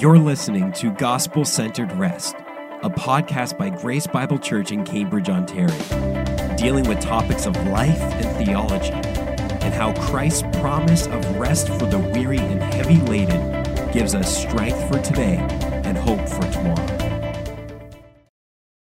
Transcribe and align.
You're 0.00 0.18
listening 0.18 0.72
to 0.72 0.90
Gospel 0.90 1.44
Centered 1.44 1.92
Rest, 1.92 2.34
a 2.82 2.90
podcast 2.90 3.56
by 3.56 3.70
Grace 3.70 4.08
Bible 4.08 4.40
Church 4.40 4.72
in 4.72 4.84
Cambridge, 4.84 5.28
Ontario, 5.28 5.68
dealing 6.56 6.88
with 6.88 7.00
topics 7.00 7.46
of 7.46 7.54
life 7.68 7.96
and 7.96 8.44
theology, 8.44 8.90
and 8.90 9.72
how 9.72 9.94
Christ's 10.08 10.42
promise 10.58 11.06
of 11.06 11.36
rest 11.36 11.68
for 11.68 11.86
the 11.86 12.00
weary 12.12 12.38
and 12.38 12.60
heavy 12.60 12.96
laden 13.02 13.92
gives 13.92 14.16
us 14.16 14.36
strength 14.36 14.84
for 14.88 15.00
today 15.00 15.36
and 15.84 15.96
hope 15.96 16.28
for 16.28 16.42
tomorrow. 16.50 17.88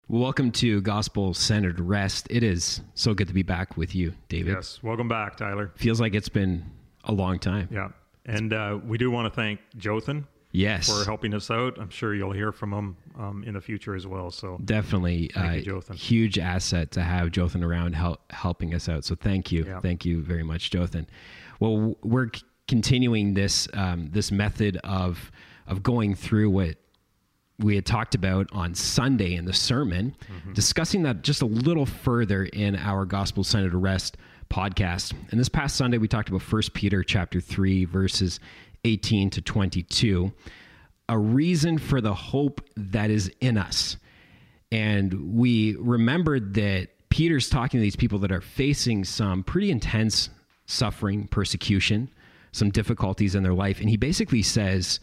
Welcome 0.08 0.52
to 0.52 0.82
Gospel 0.82 1.34
Centered 1.34 1.80
Rest. 1.80 2.28
It 2.30 2.44
is 2.44 2.80
so 2.94 3.16
good 3.16 3.28
to 3.28 3.34
be 3.34 3.42
back 3.42 3.76
with 3.76 3.96
you, 3.96 4.14
David. 4.30 4.54
Yes, 4.54 4.80
welcome 4.84 5.08
back, 5.08 5.36
Tyler. 5.36 5.72
Feels 5.78 6.00
like 6.00 6.14
it's 6.14 6.30
been 6.30 6.64
a 7.06 7.12
long 7.12 7.40
time. 7.40 7.70
Yeah, 7.72 7.90
and 8.28 8.54
uh, 8.54 8.78
we 8.86 9.00
do 9.00 9.10
want 9.10 9.26
to 9.26 9.36
thank 9.36 9.62
Jothan 9.76 10.26
Yes. 10.52 10.90
for 10.90 11.06
helping 11.06 11.34
us 11.34 11.50
out. 11.50 11.78
I'm 11.80 11.90
sure 11.90 12.14
you'll 12.14 12.34
hear 12.34 12.52
from 12.52 12.74
him 12.74 12.98
um, 13.18 13.44
in 13.46 13.54
the 13.54 13.62
future 13.62 13.96
as 13.96 14.06
well. 14.06 14.32
So 14.32 14.58
Definitely 14.64 15.32
Thank 15.34 15.66
you, 15.66 15.78
uh, 15.78 15.82
Jothan. 15.82 15.96
huge 15.96 16.38
asset 16.40 16.92
to 16.92 17.02
have 17.02 17.30
Jothan 17.30 17.64
around 17.64 17.94
help, 17.94 18.20
helping 18.32 18.74
us 18.74 18.90
out. 18.90 19.06
So 19.06 19.16
thank 19.16 19.52
you. 19.52 19.64
Yeah. 19.66 19.80
Thank 19.80 20.04
you 20.06 20.22
very 20.22 20.44
much, 20.44 20.70
Jothan. 20.72 21.06
Well, 21.60 21.96
we're 22.04 22.28
c- 22.34 22.44
continuing 22.68 23.34
this 23.34 23.68
um, 23.74 24.10
this 24.12 24.32
method 24.32 24.78
of 24.84 25.32
of 25.68 25.84
going 25.84 26.16
through 26.16 26.50
what 26.50 26.76
we 27.60 27.76
had 27.76 27.86
talked 27.86 28.16
about 28.16 28.50
on 28.52 28.74
Sunday 28.74 29.36
in 29.36 29.46
the 29.46 29.54
sermon, 29.54 30.16
Mm-hmm. 30.34 30.54
discussing 30.54 31.04
that 31.04 31.22
just 31.22 31.42
a 31.42 31.46
little 31.46 31.86
further 31.86 32.46
in 32.46 32.76
our 32.76 33.06
Gospel 33.06 33.44
Centered 33.44 33.76
Rest 33.76 34.18
podcast. 34.50 35.14
And 35.30 35.40
this 35.40 35.48
past 35.50 35.76
Sunday, 35.76 35.98
we 36.00 36.08
talked 36.08 36.28
about 36.30 36.42
First 36.42 36.74
Peter 36.74 37.04
chapter 37.04 37.40
3, 37.40 37.86
verses 37.86 38.40
18 38.84 39.30
to 39.32 39.42
22, 39.42 40.32
a 41.10 41.18
reason 41.18 41.78
for 41.78 42.02
the 42.02 42.14
hope 42.14 42.62
that 42.76 43.10
is 43.10 43.32
in 43.42 43.58
us. 43.58 43.98
And 44.72 45.34
we 45.36 45.76
remembered 45.76 46.54
that 46.56 46.90
Peter's 47.10 47.50
talking 47.50 47.80
to 47.80 47.82
these 47.82 47.96
people 47.96 48.20
that 48.20 48.32
are 48.32 48.42
facing 48.42 49.04
some 49.04 49.44
pretty 49.44 49.70
intense 49.70 50.30
suffering, 50.66 51.28
persecution, 51.28 52.10
some 52.54 52.70
difficulties 52.70 53.36
in 53.36 53.44
their 53.44 53.54
life. 53.54 53.82
And 53.82 53.90
he 53.90 53.98
basically 53.98 54.42
says, 54.42 55.00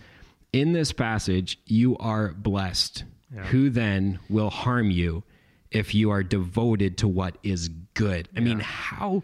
in 0.52 0.72
this 0.72 0.92
passage, 0.92 1.58
you 1.66 1.96
are 1.98 2.32
blessed. 2.32 3.04
Yeah. 3.34 3.44
Who 3.44 3.68
then 3.68 4.18
will 4.30 4.48
harm 4.48 4.90
you 4.90 5.22
if 5.70 5.94
you 5.94 6.10
are 6.10 6.22
devoted 6.22 6.96
to 6.98 7.08
what 7.08 7.36
is 7.42 7.68
good? 7.92 8.28
I 8.34 8.40
mean, 8.40 8.60
how 8.60 9.22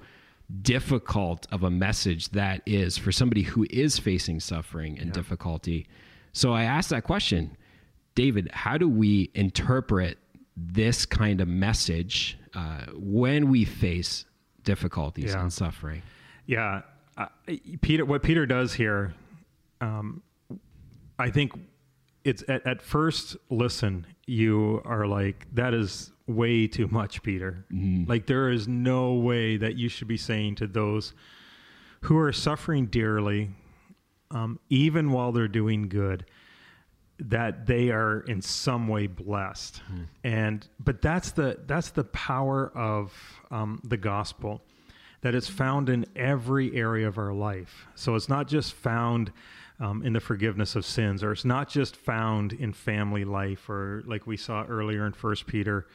difficult 0.63 1.47
of 1.51 1.63
a 1.63 1.71
message 1.71 2.31
that 2.31 2.63
is 2.67 2.99
for 2.99 3.13
somebody 3.13 3.43
who 3.43 3.67
is 3.71 3.99
facing 3.99 4.41
suffering 4.41 4.99
and 4.99 5.13
difficulty. 5.13 5.87
So 6.33 6.53
I 6.53 6.65
asked 6.65 6.91
that 6.91 7.05
question, 7.05 7.57
David, 8.15 8.51
how 8.53 8.77
do 8.77 8.89
we 8.89 9.31
interpret 9.35 10.19
this 10.57 11.07
kind 11.07 11.41
of 11.41 11.49
message 11.49 12.39
uh, 12.55 12.87
when 12.95 13.49
we 13.51 13.65
face 13.65 14.25
difficulties 14.63 15.33
Yeah. 15.33 15.43
and 15.43 15.53
suffering? 15.53 16.03
yeah, 16.47 16.83
uh, 17.17 17.27
Peter. 17.81 18.05
What 18.05 18.23
Peter 18.23 18.45
does 18.45 18.75
here, 18.75 19.15
um, 19.81 20.23
I 21.19 21.31
think 21.31 21.53
it's 22.25 22.43
at, 22.49 22.67
at 22.67 22.83
first 22.83 23.37
listen. 23.51 24.07
You 24.27 24.83
are 24.85 25.07
like 25.07 25.47
that 25.55 25.75
is 25.75 26.11
way 26.27 26.67
too 26.67 26.89
much, 26.89 27.23
Peter. 27.23 27.65
Like 28.09 28.27
there 28.27 28.51
is 28.51 28.67
no 28.67 29.15
way 29.15 29.57
that 29.57 29.77
you 29.77 29.89
should 29.89 30.09
be 30.09 30.17
saying 30.17 30.57
to 30.57 30.67
those 30.67 31.13
who 32.03 32.19
are 32.19 32.33
suffering 32.33 32.87
dearly, 32.87 33.51
um, 34.31 34.59
even 34.69 35.11
while 35.11 35.33
they're 35.33 35.49
doing 35.49 35.89
good, 35.89 36.25
that 37.19 37.67
they 37.67 37.91
are 37.91 38.21
in 38.21 38.43
some 38.43 38.89
way 38.89 39.07
blessed. 39.07 39.81
And 40.25 40.67
but 40.81 41.01
that's 41.01 41.33
the 41.33 41.61
that's 41.67 41.91
the 41.91 42.05
power 42.05 42.73
of 42.77 43.13
um, 43.51 43.81
the 43.85 43.97
gospel 43.97 44.63
that 45.21 45.35
it's 45.35 45.49
found 45.49 45.89
in 45.89 46.05
every 46.17 46.77
area 46.77 47.09
of 47.09 47.17
our 47.17 47.33
life. 47.33 47.87
So 47.95 48.15
it's 48.15 48.29
not 48.29 48.47
just 48.47 48.75
found 48.75 49.33
um, 49.81 50.03
in 50.03 50.13
the 50.13 50.21
forgiveness 50.21 50.77
of 50.77 50.85
sins, 50.85 51.23
or 51.25 51.33
it's 51.33 51.45
not 51.45 51.69
just 51.69 51.97
found 51.97 52.53
in 52.53 52.73
family 52.73 53.25
life, 53.25 53.69
or 53.69 54.03
like 54.07 54.27
we 54.27 54.37
saw 54.37 54.65
earlier 54.65 55.07
in 55.07 55.13
First 55.13 55.47
Peter, 55.47 55.87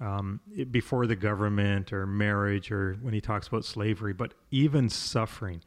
um, 0.00 0.40
it- 0.54 0.72
before 0.72 1.06
the 1.06 1.16
government 1.16 1.92
or 1.92 2.06
marriage, 2.06 2.70
or 2.70 2.94
when 3.02 3.12
he 3.14 3.20
talks 3.20 3.46
about 3.48 3.64
slavery, 3.64 4.12
but 4.12 4.34
even 4.50 4.88
suffering. 4.88 5.60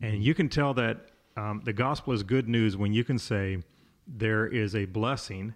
And 0.00 0.22
you 0.22 0.34
can 0.34 0.48
tell 0.48 0.72
that 0.74 1.10
um, 1.36 1.62
the 1.64 1.72
gospel 1.72 2.12
is 2.12 2.22
good 2.22 2.48
news 2.48 2.76
when 2.76 2.92
you 2.92 3.04
can 3.04 3.18
say 3.18 3.58
there 4.16 4.46
is 4.46 4.74
a 4.74 4.86
blessing 4.86 5.54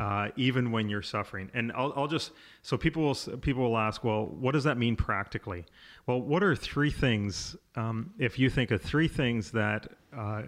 uh, 0.00 0.28
even 0.36 0.70
when 0.70 0.88
you're 0.88 1.02
suffering. 1.02 1.50
And 1.52 1.72
I'll, 1.72 1.92
I'll 1.96 2.06
just 2.06 2.30
so 2.62 2.76
people 2.76 3.02
will 3.02 3.14
people 3.38 3.62
will 3.62 3.78
ask, 3.78 4.04
well, 4.04 4.26
what 4.26 4.52
does 4.52 4.64
that 4.64 4.78
mean 4.78 4.94
practically? 4.96 5.64
Well, 6.06 6.20
what 6.20 6.42
are 6.42 6.54
three 6.54 6.90
things? 6.90 7.56
Um, 7.74 8.12
if 8.18 8.38
you 8.38 8.50
think 8.50 8.70
of 8.70 8.80
three 8.80 9.08
things 9.08 9.50
that 9.52 9.88
uh, 10.16 10.42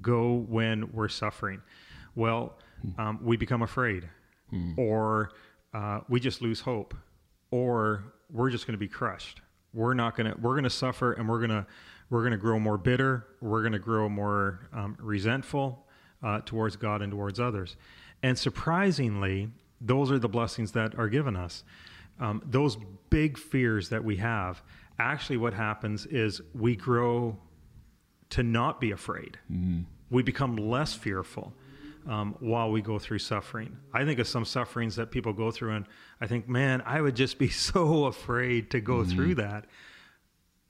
go 0.00 0.44
when 0.48 0.90
we're 0.92 1.08
suffering, 1.08 1.60
well, 2.14 2.58
um, 2.98 3.18
we 3.22 3.36
become 3.36 3.62
afraid, 3.62 4.08
or 4.78 5.30
uh, 5.74 6.00
we 6.08 6.20
just 6.20 6.40
lose 6.42 6.60
hope, 6.60 6.94
or 7.50 8.04
we're 8.30 8.50
just 8.50 8.66
going 8.66 8.74
to 8.74 8.78
be 8.78 8.88
crushed. 8.88 9.40
We're 9.72 9.94
not 9.94 10.16
going 10.16 10.30
to. 10.32 10.40
We're 10.40 10.52
going 10.54 10.64
to 10.64 10.70
suffer, 10.70 11.12
and 11.12 11.28
we're 11.28 11.38
going 11.38 11.50
to. 11.50 11.66
We're 12.10 12.20
going 12.20 12.32
to 12.32 12.38
grow 12.38 12.58
more 12.60 12.78
bitter. 12.78 13.26
We're 13.40 13.62
going 13.62 13.72
to 13.72 13.78
grow 13.78 14.08
more 14.08 14.68
um, 14.72 14.96
resentful 15.00 15.86
uh, 16.24 16.40
towards 16.44 16.76
God 16.76 17.02
and 17.02 17.12
towards 17.12 17.38
others. 17.38 17.76
And 18.22 18.38
surprisingly, 18.38 19.50
those 19.80 20.10
are 20.10 20.18
the 20.18 20.28
blessings 20.28 20.72
that 20.72 20.98
are 20.98 21.08
given 21.08 21.36
us. 21.36 21.62
Um, 22.18 22.42
those 22.44 22.78
big 23.10 23.36
fears 23.36 23.90
that 23.90 24.02
we 24.02 24.16
have, 24.16 24.62
actually, 24.98 25.36
what 25.36 25.52
happens 25.52 26.06
is 26.06 26.40
we 26.54 26.74
grow 26.74 27.36
to 28.30 28.42
not 28.42 28.80
be 28.80 28.92
afraid. 28.92 29.38
We 30.10 30.22
become 30.22 30.56
less 30.56 30.94
fearful 30.94 31.52
um, 32.06 32.36
while 32.40 32.70
we 32.70 32.80
go 32.80 32.98
through 32.98 33.18
suffering. 33.18 33.76
I 33.92 34.04
think 34.04 34.18
of 34.18 34.28
some 34.28 34.44
sufferings 34.44 34.96
that 34.96 35.10
people 35.10 35.32
go 35.32 35.50
through, 35.50 35.72
and 35.72 35.86
I 36.20 36.26
think, 36.26 36.48
man, 36.48 36.82
I 36.86 37.00
would 37.00 37.16
just 37.16 37.38
be 37.38 37.48
so 37.50 38.06
afraid 38.06 38.70
to 38.70 38.80
go 38.80 39.04
through 39.04 39.36
that. 39.36 39.66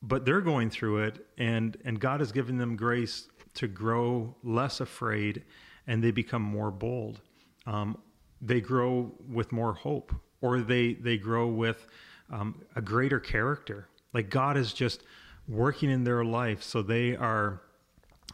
But 0.03 0.27
they're 0.27 0.43
going 0.43 0.69
through 0.69 1.05
it, 1.05 1.27
and 1.39 1.77
and 1.85 1.99
God 1.99 2.21
has 2.21 2.33
given 2.33 2.59
them 2.59 2.77
grace 2.77 3.29
to 3.55 3.69
grow 3.69 4.35
less 4.43 4.81
afraid, 4.81 5.45
and 5.87 6.03
they 6.03 6.11
become 6.11 6.43
more 6.43 6.71
bold. 6.71 7.21
Um, 7.67 7.99
they 8.41 8.61
grow 8.61 9.13
with 9.29 9.53
more 9.53 9.75
hope, 9.75 10.15
or 10.41 10.61
they 10.61 10.95
they 10.95 11.17
grow 11.17 11.47
with 11.47 11.87
um, 12.31 12.63
a 12.77 12.83
greater 12.83 13.21
character. 13.21 13.89
Like 14.13 14.29
God 14.31 14.57
is 14.57 14.73
just 14.73 15.03
working 15.49 15.91
in 15.91 16.05
their 16.05 16.25
life, 16.25 16.63
so 16.63 16.83
they 16.83 17.17
are 17.17 17.61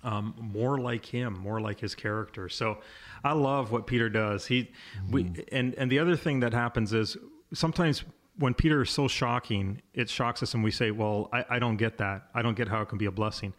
um, 0.03 0.35
more 0.39 0.79
like 0.79 1.05
him, 1.05 1.39
more 1.39 1.61
like 1.61 1.81
his 1.81 1.95
character. 1.95 2.49
So 2.49 2.79
I 3.23 3.33
love 3.33 3.71
what 3.71 3.87
Peter 3.87 4.09
does. 4.09 4.47
He 4.47 4.71
we 5.11 5.31
and 5.53 5.75
and 5.75 5.91
the 5.91 5.99
other 5.99 6.17
thing 6.17 6.41
that 6.41 6.53
happens 6.53 6.93
is 6.93 7.17
sometimes 7.53 8.05
when 8.39 8.55
Peter 8.55 8.83
is 8.83 8.91
so 8.91 9.07
shocking, 9.07 9.83
it 9.93 10.09
shocks 10.09 10.43
us, 10.43 10.55
and 10.55 10.65
we 10.65 10.71
say, 10.71 10.91
"Well, 10.91 11.29
I, 11.33 11.45
I 11.51 11.59
don't 11.59 11.77
get 11.77 11.99
that. 11.99 12.29
I 12.35 12.43
don't 12.43 12.57
get 12.57 12.69
how 12.69 12.81
it 12.83 12.89
can 12.89 12.99
be 12.99 13.07
a 13.07 13.11
blessing." 13.11 13.53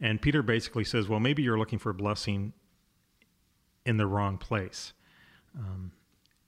And 0.00 0.20
Peter 0.20 0.42
basically 0.42 0.84
says, 0.84 1.08
"Well, 1.08 1.20
maybe 1.20 1.42
you're 1.42 1.58
looking 1.58 1.78
for 1.78 1.90
a 1.90 1.94
blessing 1.94 2.52
in 3.84 3.96
the 3.96 4.06
wrong 4.06 4.38
place. 4.38 4.92
Um, 5.58 5.92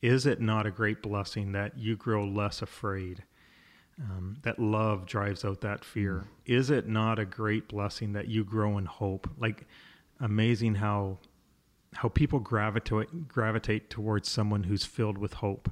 is 0.02 0.26
it 0.26 0.40
not 0.40 0.66
a 0.66 0.70
great 0.70 1.02
blessing 1.02 1.52
that 1.52 1.78
you 1.78 1.96
grow 1.96 2.24
less 2.24 2.62
afraid?" 2.62 3.24
um, 4.00 4.36
that 4.42 4.58
love 4.58 5.06
drives 5.06 5.44
out 5.44 5.60
that 5.62 5.84
fear. 5.84 6.28
Is 6.46 6.70
it 6.70 6.88
not 6.88 7.18
a 7.18 7.24
great 7.24 7.68
blessing 7.68 8.12
that 8.12 8.28
you 8.28 8.44
grow 8.44 8.78
in 8.78 8.86
hope? 8.86 9.28
Like 9.38 9.66
amazing 10.20 10.76
how 10.76 11.18
how 11.94 12.08
people 12.08 12.38
gravitate 12.38 13.28
gravitate 13.28 13.90
towards 13.90 14.28
someone 14.28 14.64
who's 14.64 14.84
filled 14.84 15.18
with 15.18 15.34
hope. 15.34 15.70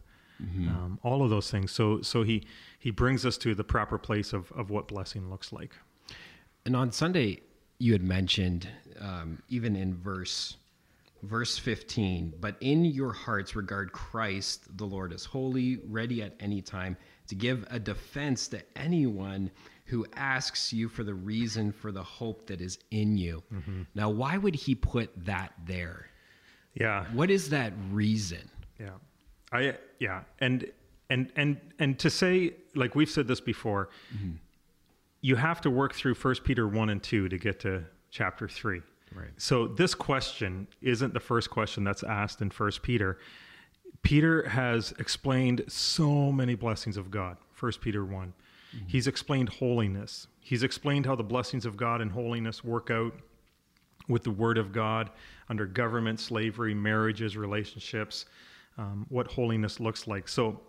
Um, 0.69 0.99
all 1.03 1.23
of 1.23 1.31
those 1.31 1.51
things. 1.51 1.73
So 1.73 2.03
so 2.03 2.23
he 2.23 2.47
he 2.79 2.91
brings 2.91 3.25
us 3.25 3.39
to 3.39 3.55
the 3.55 3.65
proper 3.65 3.99
place 3.99 4.33
of 4.33 4.51
of 4.53 4.71
what 4.71 4.89
blessing 4.89 5.31
looks 5.31 5.53
like. 5.53 5.77
And 6.65 6.75
on 6.75 6.91
Sunday, 6.91 7.43
you 7.79 7.93
had 7.93 8.03
mentioned, 8.03 8.69
um, 9.01 9.43
even 9.49 9.77
in 9.77 9.95
verse 9.95 10.57
verse 11.23 11.59
15, 11.59 12.35
but 12.41 12.57
in 12.61 12.85
your 12.85 13.13
hearts 13.13 13.57
regard 13.57 13.91
Christ, 13.91 14.77
the 14.77 14.85
Lord 14.85 15.13
as 15.13 15.25
holy, 15.25 15.79
ready 15.89 16.23
at 16.23 16.35
any 16.41 16.61
time 16.61 16.97
to 17.27 17.35
give 17.35 17.67
a 17.71 17.79
defense 17.79 18.47
to 18.49 18.63
anyone 18.77 19.51
who 19.87 20.07
asks 20.15 20.73
you 20.73 20.89
for 20.89 21.05
the 21.05 21.15
reason 21.15 21.73
for 21.73 21.91
the 21.91 22.03
hope 22.03 22.47
that 22.47 22.61
is 22.61 22.79
in 22.91 23.17
you. 23.17 23.43
Now, 23.95 24.11
why 24.11 24.37
would 24.37 24.55
he 24.55 24.75
put 24.75 25.11
that 25.25 25.53
there? 25.65 26.11
Yeah. 26.75 27.07
What 27.13 27.31
is 27.31 27.49
that 27.51 27.73
reason? 27.91 28.51
Yeah. 28.79 28.91
I 29.53 29.77
yeah, 30.01 30.23
and 30.41 30.71
and 31.09 31.31
and 31.37 31.61
and 31.79 31.99
to 32.01 32.11
say 32.11 32.55
like 32.75 32.95
we've 32.95 33.11
said 33.11 33.29
this 33.29 33.41
before, 33.41 33.91
you 35.27 35.35
have 35.35 35.61
to 35.61 35.71
work 35.71 35.93
through 35.93 36.15
First 36.15 36.45
Peter 36.45 36.69
one 36.69 36.89
and 36.89 37.03
two 37.03 37.29
to 37.29 37.37
get 37.37 37.59
to 37.61 37.83
chapter 38.11 38.47
three. 38.47 38.81
Right. 39.13 39.31
So 39.39 39.67
this 39.67 39.93
question 39.93 40.69
isn't 40.81 41.15
the 41.15 41.21
first 41.21 41.51
question 41.51 41.83
that's 41.83 42.05
asked 42.05 42.43
in 42.43 42.51
First 42.51 42.83
Peter. 42.83 43.19
Peter 44.03 44.49
has 44.49 44.93
explained 45.01 45.65
so 45.67 46.31
many 46.31 46.55
blessings 46.55 46.97
of 46.97 47.11
God. 47.11 47.39
First 47.51 47.81
Peter 47.81 48.05
one, 48.05 48.35
he's 48.87 49.09
explained 49.09 49.49
holiness. 49.49 50.29
He's 50.39 50.63
explained 50.63 51.07
how 51.07 51.17
the 51.17 51.25
blessings 51.25 51.67
of 51.67 51.77
God 51.77 52.01
and 52.01 52.13
holiness 52.13 52.63
work 52.63 52.93
out 52.93 53.15
with 54.07 54.23
the 54.23 54.31
Word 54.31 54.59
of 54.59 54.71
God 54.71 55.11
under 55.49 55.67
government, 55.67 56.21
slavery, 56.21 56.73
marriages, 56.73 57.37
relationships, 57.37 58.27
um, 58.79 59.07
what 59.09 59.27
holiness 59.27 59.81
looks 59.81 60.07
like. 60.07 60.29
So 60.29 60.61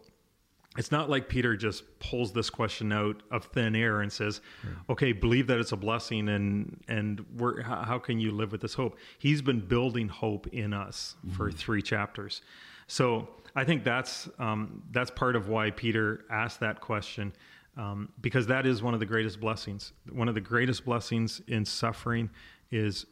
it's 0.78 0.92
not 0.92 1.10
like 1.10 1.28
Peter 1.28 1.56
just 1.56 1.84
pulls 2.00 2.32
this 2.32 2.50
question 2.50 2.92
out 2.92 3.24
of 3.32 3.46
thin 3.46 3.76
air 3.76 4.02
and 4.02 4.12
says, 4.12 4.42
"Okay, 4.90 5.12
believe 5.12 5.48
that 5.48 5.60
it's 5.60 5.72
a 5.72 5.78
blessing, 5.78 6.30
and 6.30 6.80
and 6.88 7.26
we're, 7.36 7.62
how, 7.62 8.00
can 8.00 8.20
you 8.20 8.32
live 8.32 8.52
with 8.52 8.62
this 8.62 8.74
hope?" 8.74 8.98
He's 9.18 9.42
been 9.42 9.60
building 9.60 10.08
hope 10.08 10.48
in 10.48 10.74
us 10.74 11.16
for 11.36 11.52
three 11.52 11.82
chapters. 11.82 12.42
So 12.88 13.28
I 13.56 13.64
think 13.64 13.84
that's 13.84 14.30
um, 14.40 14.84
that's 14.92 15.12
part 15.12 15.36
of 15.36 15.50
why 15.50 15.72
Peter 15.72 16.26
asked 16.30 16.60
that 16.62 16.80
question. 16.80 17.34
Um, 17.76 18.10
because 18.22 18.48
that 18.48 18.66
is 18.66 18.82
one 18.82 18.96
of 18.96 19.00
the 19.00 19.06
greatest 19.06 19.40
blessings. 19.40 19.94
One 20.12 20.28
of 20.28 20.34
the 20.34 20.42
greatest 20.42 20.84
blessings 20.84 21.42
in 21.48 21.64
suffering 21.64 22.32
is 22.72 23.06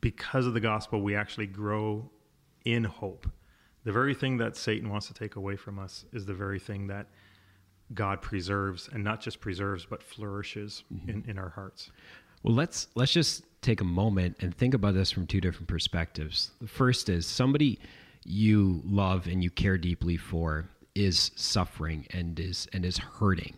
because 0.00 0.46
of 0.46 0.54
the 0.54 0.60
gospel, 0.60 1.02
we 1.02 1.16
actually 1.16 1.46
grow 1.46 2.08
in 2.64 2.84
hope. 2.84 3.26
The 3.84 3.92
very 3.92 4.14
thing 4.14 4.36
that 4.38 4.56
Satan 4.56 4.88
wants 4.88 5.08
to 5.08 5.14
take 5.14 5.36
away 5.36 5.56
from 5.56 5.78
us 5.78 6.04
is 6.12 6.24
the 6.24 6.34
very 6.34 6.58
thing 6.58 6.86
that 6.86 7.06
God 7.94 8.22
preserves, 8.22 8.88
and 8.92 9.04
not 9.04 9.20
just 9.20 9.40
preserves, 9.40 9.84
but 9.84 10.02
flourishes 10.02 10.84
mm-hmm. 10.92 11.10
in, 11.10 11.24
in 11.28 11.38
our 11.38 11.50
hearts. 11.50 11.90
Well, 12.42 12.54
let's 12.54 12.88
let's 12.94 13.12
just 13.12 13.44
take 13.60 13.80
a 13.80 13.84
moment 13.84 14.36
and 14.40 14.56
think 14.56 14.74
about 14.74 14.94
this 14.94 15.10
from 15.10 15.26
two 15.26 15.40
different 15.40 15.68
perspectives. 15.68 16.52
The 16.60 16.68
first 16.68 17.08
is 17.08 17.26
somebody 17.26 17.78
you 18.24 18.80
love 18.84 19.26
and 19.26 19.42
you 19.42 19.50
care 19.50 19.78
deeply 19.78 20.16
for 20.16 20.68
is 20.94 21.32
suffering 21.36 22.06
and 22.10 22.38
is 22.38 22.68
and 22.72 22.84
is 22.84 22.98
hurting, 22.98 23.56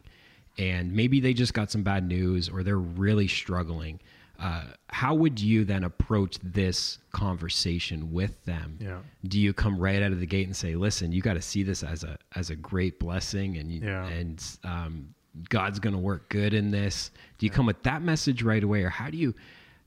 and 0.58 0.92
maybe 0.92 1.20
they 1.20 1.34
just 1.34 1.54
got 1.54 1.70
some 1.70 1.82
bad 1.82 2.06
news 2.06 2.48
or 2.48 2.62
they're 2.62 2.78
really 2.78 3.28
struggling. 3.28 4.00
Uh, 4.38 4.64
how 4.88 5.14
would 5.14 5.40
you 5.40 5.64
then 5.64 5.84
approach 5.84 6.38
this 6.42 6.98
conversation 7.12 8.12
with 8.12 8.44
them? 8.44 8.78
Yeah. 8.80 8.98
Do 9.26 9.38
you 9.40 9.52
come 9.52 9.78
right 9.78 10.02
out 10.02 10.12
of 10.12 10.20
the 10.20 10.26
gate 10.26 10.46
and 10.46 10.56
say, 10.56 10.74
"Listen, 10.74 11.12
you 11.12 11.22
got 11.22 11.34
to 11.34 11.42
see 11.42 11.62
this 11.62 11.82
as 11.82 12.04
a 12.04 12.18
as 12.34 12.50
a 12.50 12.56
great 12.56 12.98
blessing, 12.98 13.56
and 13.56 13.70
you, 13.70 13.80
Yeah. 13.82 14.06
and 14.06 14.42
um, 14.64 15.14
God's 15.48 15.78
going 15.78 15.94
to 15.94 16.00
work 16.00 16.28
good 16.28 16.52
in 16.54 16.70
this"? 16.70 17.10
Do 17.38 17.46
you 17.46 17.50
come 17.50 17.66
with 17.66 17.82
that 17.84 18.02
message 18.02 18.42
right 18.42 18.62
away, 18.62 18.82
or 18.82 18.90
how 18.90 19.08
do 19.10 19.16
you 19.16 19.34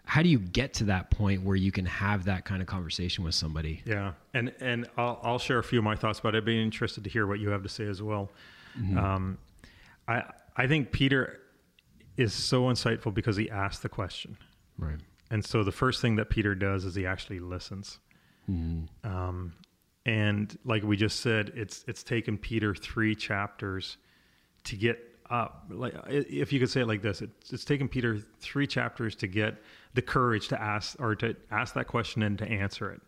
how 0.06 0.22
do 0.24 0.30
you 0.30 0.40
get 0.40 0.74
to 0.76 0.86
that 0.86 1.12
point 1.12 1.44
where 1.44 1.58
you 1.58 1.72
can 1.72 1.86
have 1.86 2.24
that 2.26 2.46
kind 2.46 2.62
of 2.62 2.68
conversation 2.68 3.26
with 3.26 3.36
somebody? 3.36 3.82
Yeah, 3.86 4.14
and 4.34 4.54
and 4.62 4.88
I'll, 4.98 5.20
I'll 5.24 5.40
share 5.40 5.60
a 5.60 5.64
few 5.64 5.80
of 5.80 5.84
my 5.86 5.96
thoughts, 5.98 6.22
but 6.22 6.36
I'd 6.36 6.46
be 6.46 6.62
interested 6.62 7.04
to 7.04 7.10
hear 7.10 7.28
what 7.28 7.40
you 7.40 7.50
have 7.50 7.64
to 7.64 7.70
say 7.70 7.86
as 7.86 8.02
well. 8.02 8.32
Um, 8.96 9.38
I 10.08 10.24
I 10.56 10.68
think 10.68 10.92
Peter 10.92 11.40
is 12.18 12.34
so 12.34 12.64
insightful 12.64 13.14
because 13.14 13.38
he 13.38 13.50
asked 13.50 13.84
the 13.84 13.90
question, 13.90 14.38
Right. 14.78 15.00
and 15.32 15.46
so 15.46 15.64
the 15.64 15.72
first 15.72 16.02
thing 16.02 16.16
that 16.18 16.30
Peter 16.30 16.56
does 16.56 16.84
is 16.86 16.96
he 16.96 17.06
actually 17.06 17.40
listens. 17.40 18.00
Um, 19.04 19.54
and 20.06 20.58
like 20.64 20.84
we 20.84 20.96
just 20.98 21.20
said, 21.20 21.52
it's 21.56 21.84
it's 21.88 22.02
taken 22.04 22.38
Peter 22.38 22.74
three 22.74 23.14
chapters 23.14 23.98
to 24.64 24.76
get 24.78 24.98
up. 25.30 25.66
Like 25.70 25.94
if 26.08 26.54
you 26.54 26.60
could 26.60 26.70
say 26.70 26.82
it 26.82 26.88
like 26.88 27.02
this, 27.02 27.22
it's, 27.22 27.52
it's 27.52 27.66
taken 27.66 27.90
Peter 27.90 28.18
three 28.40 28.66
chapters 28.68 29.16
to 29.18 29.28
get 29.28 29.62
the 29.96 30.02
courage 30.02 30.48
to 30.48 30.62
ask 30.62 30.96
or 31.00 31.14
to 31.16 31.36
ask 31.52 31.74
that 31.74 31.88
question 31.88 32.24
and 32.24 32.38
to 32.38 32.46
answer 32.48 32.92
it. 32.92 33.02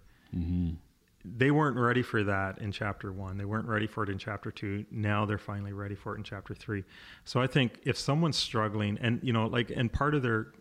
They 1.25 1.51
weren't 1.51 1.77
ready 1.77 2.01
for 2.01 2.24
that 2.24 2.60
in 2.60 2.71
chapter 2.71 3.12
one. 3.12 3.38
They 3.38 3.45
weren't 3.45 3.68
ready 3.68 3.88
for 3.88 4.04
it 4.04 4.10
in 4.10 4.18
chapter 4.18 4.51
two. 4.51 4.86
Now 4.89 5.25
they're 5.25 5.38
finally 5.38 5.74
ready 5.74 5.95
for 5.95 6.16
it 6.16 6.18
in 6.18 6.24
chapter 6.24 6.54
three. 6.56 6.83
So 7.25 7.42
I 7.42 7.48
think 7.48 7.80
if 7.83 7.98
someone's 7.98 8.38
struggling, 8.38 8.98
and 9.01 9.19
you 9.21 9.33
know, 9.33 9.48
like, 9.48 9.69
and 9.69 9.92
part 9.92 10.16
of 10.16 10.21
their 10.21 10.54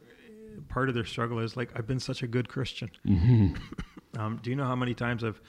part 0.68 0.88
of 0.88 0.94
their 0.94 1.04
struggle 1.04 1.38
is 1.38 1.56
like, 1.56 1.70
I've 1.76 1.86
been 1.86 2.00
such 2.00 2.22
a 2.22 2.26
good 2.26 2.48
Christian. 2.48 2.90
Um, 4.16 4.40
do 4.42 4.50
you 4.50 4.56
know 4.56 4.64
how 4.64 4.74
many 4.74 4.94
times 4.94 5.22
I've 5.22 5.40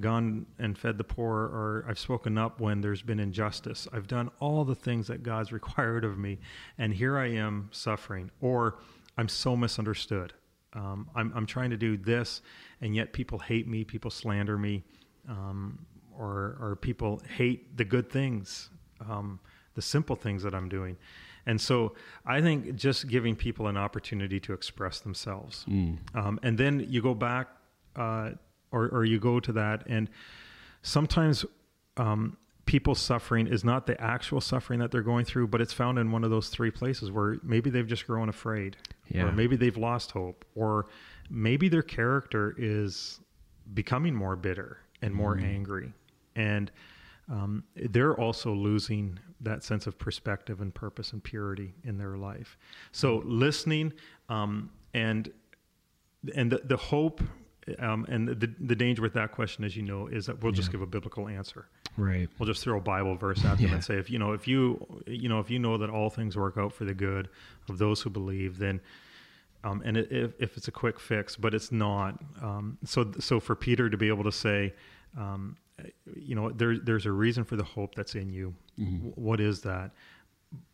gone 0.00 0.46
and 0.58 0.76
fed 0.76 0.98
the 0.98 1.04
poor, 1.04 1.36
or 1.36 1.86
I've 1.88 1.98
spoken 1.98 2.36
up 2.36 2.60
when 2.60 2.80
there's 2.80 3.02
been 3.02 3.20
injustice? 3.20 3.86
I've 3.92 4.08
done 4.08 4.30
all 4.40 4.64
the 4.64 4.74
things 4.74 5.06
that 5.06 5.22
God's 5.22 5.52
required 5.60 6.04
of 6.04 6.18
me, 6.18 6.38
and 6.76 6.92
here 6.92 7.16
I 7.16 7.28
am 7.28 7.68
suffering, 7.72 8.30
or 8.40 8.78
I'm 9.16 9.28
so 9.28 9.56
misunderstood. 9.56 10.34
Um, 10.74 11.08
I'm, 11.14 11.32
I'm 11.34 11.46
trying 11.46 11.70
to 11.70 11.76
do 11.76 11.96
this, 11.96 12.42
and 12.80 12.94
yet 12.94 13.12
people 13.12 13.38
hate 13.38 13.66
me, 13.68 13.84
people 13.84 14.10
slander 14.10 14.58
me, 14.58 14.82
um, 15.28 15.86
or, 16.16 16.56
or 16.60 16.78
people 16.80 17.22
hate 17.36 17.76
the 17.76 17.84
good 17.84 18.10
things, 18.10 18.70
um, 19.08 19.38
the 19.74 19.82
simple 19.82 20.16
things 20.16 20.42
that 20.42 20.54
I'm 20.54 20.68
doing. 20.68 20.96
And 21.46 21.60
so 21.60 21.94
I 22.24 22.40
think 22.40 22.74
just 22.74 23.06
giving 23.08 23.36
people 23.36 23.66
an 23.68 23.76
opportunity 23.76 24.40
to 24.40 24.52
express 24.52 25.00
themselves. 25.00 25.64
Um, 26.14 26.40
and 26.42 26.56
then 26.58 26.86
you 26.88 27.02
go 27.02 27.14
back 27.14 27.48
uh, 27.96 28.30
or, 28.72 28.88
or 28.88 29.04
you 29.04 29.20
go 29.20 29.40
to 29.40 29.52
that, 29.52 29.84
and 29.86 30.08
sometimes 30.82 31.44
um, 31.96 32.36
people's 32.66 33.00
suffering 33.00 33.46
is 33.46 33.64
not 33.64 33.86
the 33.86 34.00
actual 34.00 34.40
suffering 34.40 34.80
that 34.80 34.90
they're 34.90 35.02
going 35.02 35.24
through, 35.24 35.46
but 35.48 35.60
it's 35.60 35.72
found 35.72 35.98
in 35.98 36.10
one 36.10 36.24
of 36.24 36.30
those 36.30 36.48
three 36.48 36.70
places 36.70 37.10
where 37.10 37.36
maybe 37.42 37.68
they've 37.70 37.86
just 37.86 38.06
grown 38.06 38.28
afraid, 38.28 38.76
Yeah. 39.08 39.24
or 39.24 39.32
maybe 39.32 39.56
they've 39.56 39.76
lost 39.76 40.12
hope, 40.12 40.44
or 40.54 40.86
maybe 41.30 41.68
their 41.68 41.82
character 41.82 42.54
is 42.56 43.20
becoming 43.74 44.14
more 44.14 44.36
bitter 44.36 44.78
and 45.02 45.14
more 45.14 45.36
angry. 45.38 45.92
And 46.36 46.70
um, 47.30 47.64
they're 47.76 48.18
also 48.18 48.52
losing 48.52 49.18
that 49.40 49.62
sense 49.62 49.86
of 49.86 49.98
perspective 49.98 50.60
and 50.60 50.74
purpose 50.74 51.12
and 51.12 51.22
purity 51.22 51.74
in 51.84 51.96
their 51.98 52.16
life. 52.16 52.56
So 52.92 53.22
listening 53.24 53.92
um, 54.28 54.70
and 54.94 55.30
and 56.34 56.50
the, 56.50 56.62
the 56.64 56.76
hope 56.76 57.20
um, 57.78 58.06
and 58.08 58.28
the, 58.28 58.50
the 58.60 58.74
danger 58.74 59.02
with 59.02 59.12
that 59.14 59.32
question, 59.32 59.64
as 59.64 59.76
you 59.76 59.82
know, 59.82 60.06
is 60.06 60.26
that 60.26 60.42
we'll 60.42 60.52
just 60.52 60.70
give 60.72 60.80
a 60.82 60.86
biblical 60.86 61.28
answer. 61.28 61.66
Right. 61.96 62.28
We'll 62.38 62.46
just 62.46 62.62
throw 62.62 62.76
a 62.78 62.80
Bible 62.80 63.14
verse 63.16 63.44
at 63.44 63.58
them 63.58 63.68
Yeah. 63.68 63.74
and 63.74 63.84
say, 63.84 63.94
if 63.96 64.10
you 64.10 64.18
know, 64.18 64.32
if 64.32 64.48
you 64.48 64.84
you 65.06 65.28
know, 65.28 65.38
if 65.40 65.48
you 65.50 65.58
know 65.58 65.78
that 65.78 65.90
all 65.90 66.10
things 66.10 66.36
work 66.36 66.56
out 66.58 66.72
for 66.72 66.84
the 66.84 66.94
good 66.94 67.28
of 67.68 67.78
those 67.78 68.00
who 68.02 68.10
believe, 68.10 68.58
then 68.58 68.80
um, 69.62 69.80
and 69.84 69.96
it, 69.96 70.08
if, 70.10 70.32
if 70.38 70.56
it's 70.56 70.68
a 70.68 70.72
quick 70.72 70.98
fix, 71.00 71.36
but 71.36 71.54
it's 71.54 71.70
not. 71.72 72.20
Um, 72.42 72.78
so 72.84 73.12
so 73.20 73.38
for 73.40 73.54
Peter 73.54 73.88
to 73.88 73.96
be 73.96 74.08
able 74.08 74.24
to 74.24 74.32
say, 74.32 74.74
um, 75.16 75.56
you 76.16 76.34
know, 76.34 76.50
there 76.50 76.78
there's 76.78 77.06
a 77.06 77.12
reason 77.12 77.44
for 77.44 77.56
the 77.56 77.64
hope 77.64 77.94
that's 77.94 78.14
in 78.14 78.30
you. 78.32 78.54
W- 78.78 79.12
What 79.14 79.40
is 79.40 79.60
that? 79.62 79.92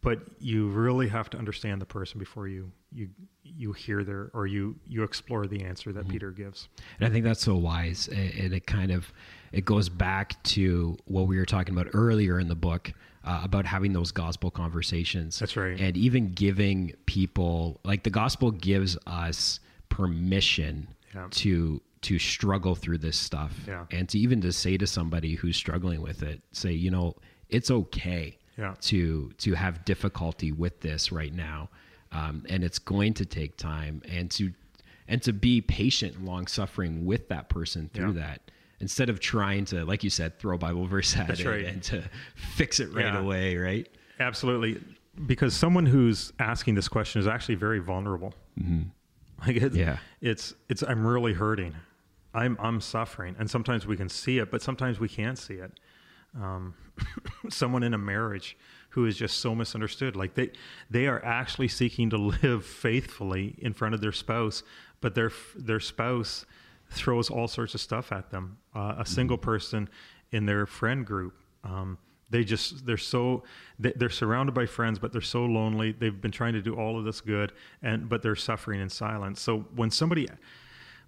But 0.03 0.21
you 0.39 0.69
really 0.69 1.09
have 1.09 1.29
to 1.31 1.39
understand 1.39 1.81
the 1.81 1.87
person 1.87 2.19
before 2.19 2.49
you 2.49 2.73
you 2.93 3.09
you 3.45 3.73
hear 3.73 4.03
their 4.05 4.31
or 4.35 4.47
you 4.47 4.77
you 4.87 5.03
explore 5.03 5.47
the 5.47 5.63
answer 5.63 5.93
that 5.93 6.09
Peter 6.09 6.31
gives. 6.31 6.69
And 6.99 7.07
I 7.07 7.11
think 7.11 7.25
that's 7.25 7.41
so 7.43 7.57
wise, 7.57 8.09
and 8.09 8.33
and 8.35 8.55
it 8.55 8.67
kind 8.67 8.91
of 8.91 9.13
it 9.53 9.65
goes 9.65 9.89
back 9.89 10.43
to 10.45 10.97
what 11.05 11.27
we 11.27 11.37
were 11.39 11.45
talking 11.47 11.75
about 11.75 11.89
earlier 11.95 12.39
in 12.41 12.49
the 12.49 12.55
book 12.55 12.93
uh, 13.25 13.41
about 13.45 13.67
having 13.67 13.93
those 13.93 14.11
gospel 14.13 14.51
conversations. 14.51 15.39
That's 15.39 15.57
right. 15.57 15.79
and 15.79 15.97
even 15.97 16.33
giving 16.33 16.95
people 17.07 17.81
like 17.85 18.03
the 18.05 18.11
gospel 18.11 18.51
gives 18.51 18.97
us 19.07 19.61
permission 19.89 20.89
Yeah. 21.15 21.27
to 21.31 21.83
to 22.03 22.19
struggle 22.19 22.75
through 22.75 22.97
this 22.99 23.19
stuff, 23.19 23.53
Yeah. 23.69 23.85
and 23.91 24.09
to 24.09 24.19
even 24.19 24.41
to 24.41 24.53
say 24.53 24.79
to 24.79 24.87
somebody 24.87 25.35
who's 25.35 25.55
struggling 25.57 26.01
with 26.01 26.23
it, 26.23 26.41
say, 26.51 26.73
you 26.73 26.91
know, 26.91 27.17
it's 27.51 27.71
okay 27.71 28.39
Yeah. 28.61 28.75
to 28.83 29.33
to 29.39 29.55
have 29.55 29.85
difficulty 29.85 30.53
with 30.53 30.81
this 30.81 31.11
right 31.11 31.33
now, 31.35 31.71
um, 32.13 32.45
and 32.49 32.63
it's 32.63 32.79
going 32.79 33.15
to 33.15 33.25
take 33.25 33.57
time, 33.57 34.03
and 34.09 34.31
to 34.33 34.53
and 35.09 35.21
to 35.23 35.33
be 35.33 35.61
patient 35.61 36.17
and 36.17 36.27
long 36.27 36.47
suffering 36.47 37.05
with 37.07 37.29
that 37.31 37.49
person 37.49 37.91
through 37.93 38.13
Yeah. 38.13 38.27
that 38.27 38.51
instead 38.79 39.09
of 39.09 39.19
trying 39.21 39.65
to, 39.67 39.85
like 39.85 40.05
you 40.05 40.11
said, 40.11 40.39
throw 40.39 40.55
a 40.55 40.59
Bible 40.59 40.87
verse 40.87 41.17
at 41.17 41.27
That's 41.29 41.41
it 41.41 41.47
right. 41.49 41.65
and 41.65 41.83
to 41.85 42.03
fix 42.35 42.79
it 42.81 42.93
right 42.95 43.05
Yeah. 43.07 43.19
away, 43.19 43.57
right? 43.57 43.89
Absolutely, 44.21 44.81
because 45.27 45.55
someone 45.55 45.87
who's 45.87 46.33
asking 46.39 46.75
this 46.77 46.89
question 46.89 47.21
is 47.21 47.27
actually 47.27 47.57
very 47.57 47.79
vulnerable. 47.81 48.35
Like 49.47 49.57
it's, 49.57 49.75
Yeah. 49.77 49.97
it's 50.21 50.55
it's 50.69 50.83
I'm 50.83 51.07
really 51.07 51.33
hurting, 51.33 51.75
I'm 52.35 52.57
I'm 52.61 52.81
suffering, 52.81 53.35
and 53.39 53.51
sometimes 53.51 53.87
we 53.87 53.97
can 53.97 54.09
see 54.09 54.39
it, 54.39 54.51
but 54.51 54.61
sometimes 54.63 55.01
we 55.01 55.09
can't 55.09 55.39
see 55.39 55.55
it. 55.55 55.73
Um, 56.41 56.75
someone 57.49 57.83
in 57.83 57.95
a 57.95 57.99
marriage 57.99 58.57
who 58.91 59.07
is 59.07 59.17
just 59.17 59.39
so 59.39 59.55
misunderstood, 59.55 60.17
like 60.17 60.35
they 60.35 60.51
they 60.91 61.07
are 61.07 61.25
actually 61.25 61.69
seeking 61.69 62.11
to 62.11 62.17
live 62.43 62.65
faithfully 62.65 63.55
in 63.59 63.73
front 63.73 63.95
of 63.95 64.01
their 64.01 64.13
spouse, 64.13 64.63
but 65.01 65.15
their 65.15 65.33
their 65.57 65.81
spouse 65.81 66.45
throws 66.91 67.31
all 67.31 67.49
sorts 67.49 67.75
of 67.75 67.81
stuff 67.81 68.13
at 68.13 68.31
them. 68.31 68.59
Uh, 68.75 68.97
a 68.99 69.07
single 69.07 69.39
person 69.39 69.89
in 70.33 70.47
their 70.47 70.67
friend 70.67 71.07
group. 71.07 71.35
Um, 71.65 71.99
they 72.31 72.45
just 72.45 72.87
they're 72.87 72.97
so 72.97 73.43
they're 73.79 74.09
surrounded 74.09 74.53
by 74.53 74.65
friends 74.65 74.99
but 74.99 75.13
they're 75.13 75.21
so 75.21 75.45
lonely 75.45 75.93
they've 75.93 76.21
been 76.21 76.31
trying 76.31 76.53
to 76.53 76.63
do 76.63 76.75
all 76.77 76.97
of 76.97 77.05
this 77.05 77.21
good 77.21 77.53
and 77.83 78.09
but 78.09 78.23
they're 78.23 78.37
suffering 78.37 78.81
in 78.81 78.89
silence 78.89 79.41
so 79.41 79.67
when 79.75 79.91
somebody 79.91 80.29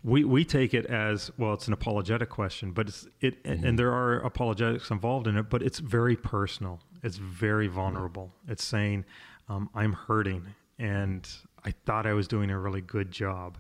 we 0.05 0.25
we 0.25 0.45
take 0.45 0.75
it 0.75 0.87
as 0.87 1.31
well 1.39 1.53
it's 1.53 1.69
an 1.69 1.73
apologetic 1.73 2.29
question 2.29 2.73
but 2.73 2.89
it's 2.89 3.07
it 3.21 3.43
mm-hmm. 3.45 3.65
and 3.65 3.79
there 3.79 3.93
are 3.93 4.21
apologetics 4.21 4.91
involved 4.91 5.27
in 5.27 5.37
it 5.37 5.49
but 5.49 5.63
it's 5.63 5.79
very 5.79 6.17
personal. 6.17 6.81
It's 7.05 7.17
very 7.17 7.67
vulnerable. 7.67 8.33
It's 8.49 8.65
saying 8.65 9.05
um, 9.49 9.71
i'm 9.75 9.93
hurting 9.93 10.47
and 10.79 11.29
i 11.65 11.73
thought 11.87 12.07
i 12.07 12.13
was 12.13 12.27
doing 12.29 12.51
a 12.51 12.59
really 12.59 12.81
good 12.81 13.11
job. 13.11 13.59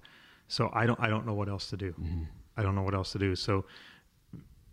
So 0.48 0.70
i 0.72 0.86
don't 0.86 0.98
i 1.00 1.08
don't 1.08 1.26
know 1.26 1.34
what 1.34 1.48
else 1.48 1.68
to 1.70 1.76
do. 1.76 1.92
Mm-hmm. 1.92 2.24
i 2.56 2.62
don't 2.62 2.74
know 2.74 2.82
what 2.82 2.94
else 2.94 3.12
to 3.12 3.18
do. 3.18 3.36
So 3.36 3.64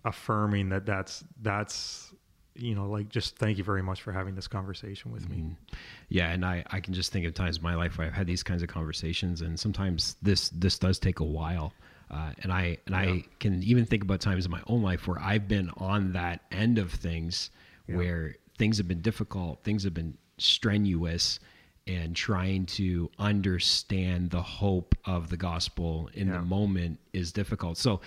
affirming 0.06 0.70
that 0.70 0.86
that's 0.86 1.24
that's 1.42 2.09
you 2.62 2.76
know 2.76 2.88
like 2.88 3.10
just 3.10 3.38
thank 3.38 3.58
you 3.58 3.64
very 3.64 3.82
much 3.82 4.02
for 4.02 4.12
having 4.12 4.36
this 4.36 4.48
conversation 4.48 5.12
with 5.12 5.24
mm-hmm. 5.24 5.50
me 5.50 5.56
yeah 6.10 6.32
and 6.32 6.46
i 6.46 6.64
i 6.72 6.80
can 6.80 6.94
just 6.94 7.12
think 7.12 7.26
of 7.26 7.34
times 7.34 7.58
in 7.58 7.64
my 7.64 7.76
life 7.76 7.98
where 7.98 8.08
i've 8.08 8.14
had 8.14 8.28
these 8.28 8.44
kinds 8.44 8.62
of 8.62 8.70
conversations 8.70 9.42
and 9.42 9.60
sometimes 9.60 10.16
this 10.22 10.50
this 10.50 10.78
does 10.78 11.00
take 11.00 11.20
a 11.20 11.24
while 11.24 11.74
uh, 12.12 12.32
and 12.44 12.52
i 12.52 12.78
and 12.86 12.96
yeah. 12.96 13.00
i 13.00 13.24
can 13.40 13.62
even 13.64 13.86
think 13.86 14.04
about 14.04 14.20
times 14.20 14.46
in 14.46 14.52
my 14.52 14.62
own 14.68 14.82
life 14.82 15.08
where 15.08 15.20
i've 15.20 15.48
been 15.48 15.70
on 15.78 16.12
that 16.12 16.42
end 16.52 16.78
of 16.78 16.92
things 16.92 17.50
yeah. 17.88 17.96
where 17.96 18.36
things 18.58 18.78
have 18.78 18.88
been 18.88 19.02
difficult 19.02 19.64
things 19.64 19.84
have 19.84 19.94
been 19.94 20.18
strenuous 20.38 21.40
and 21.88 22.16
trying 22.16 22.66
to 22.68 23.10
understand 23.18 24.30
the 24.30 24.42
hope 24.42 24.96
of 25.06 25.30
the 25.30 25.38
gospel 25.38 26.10
in 26.14 26.28
yeah. 26.28 26.34
the 26.34 26.42
moment 26.42 27.00
is 27.14 27.32
difficult 27.32 27.78
so 27.78 28.02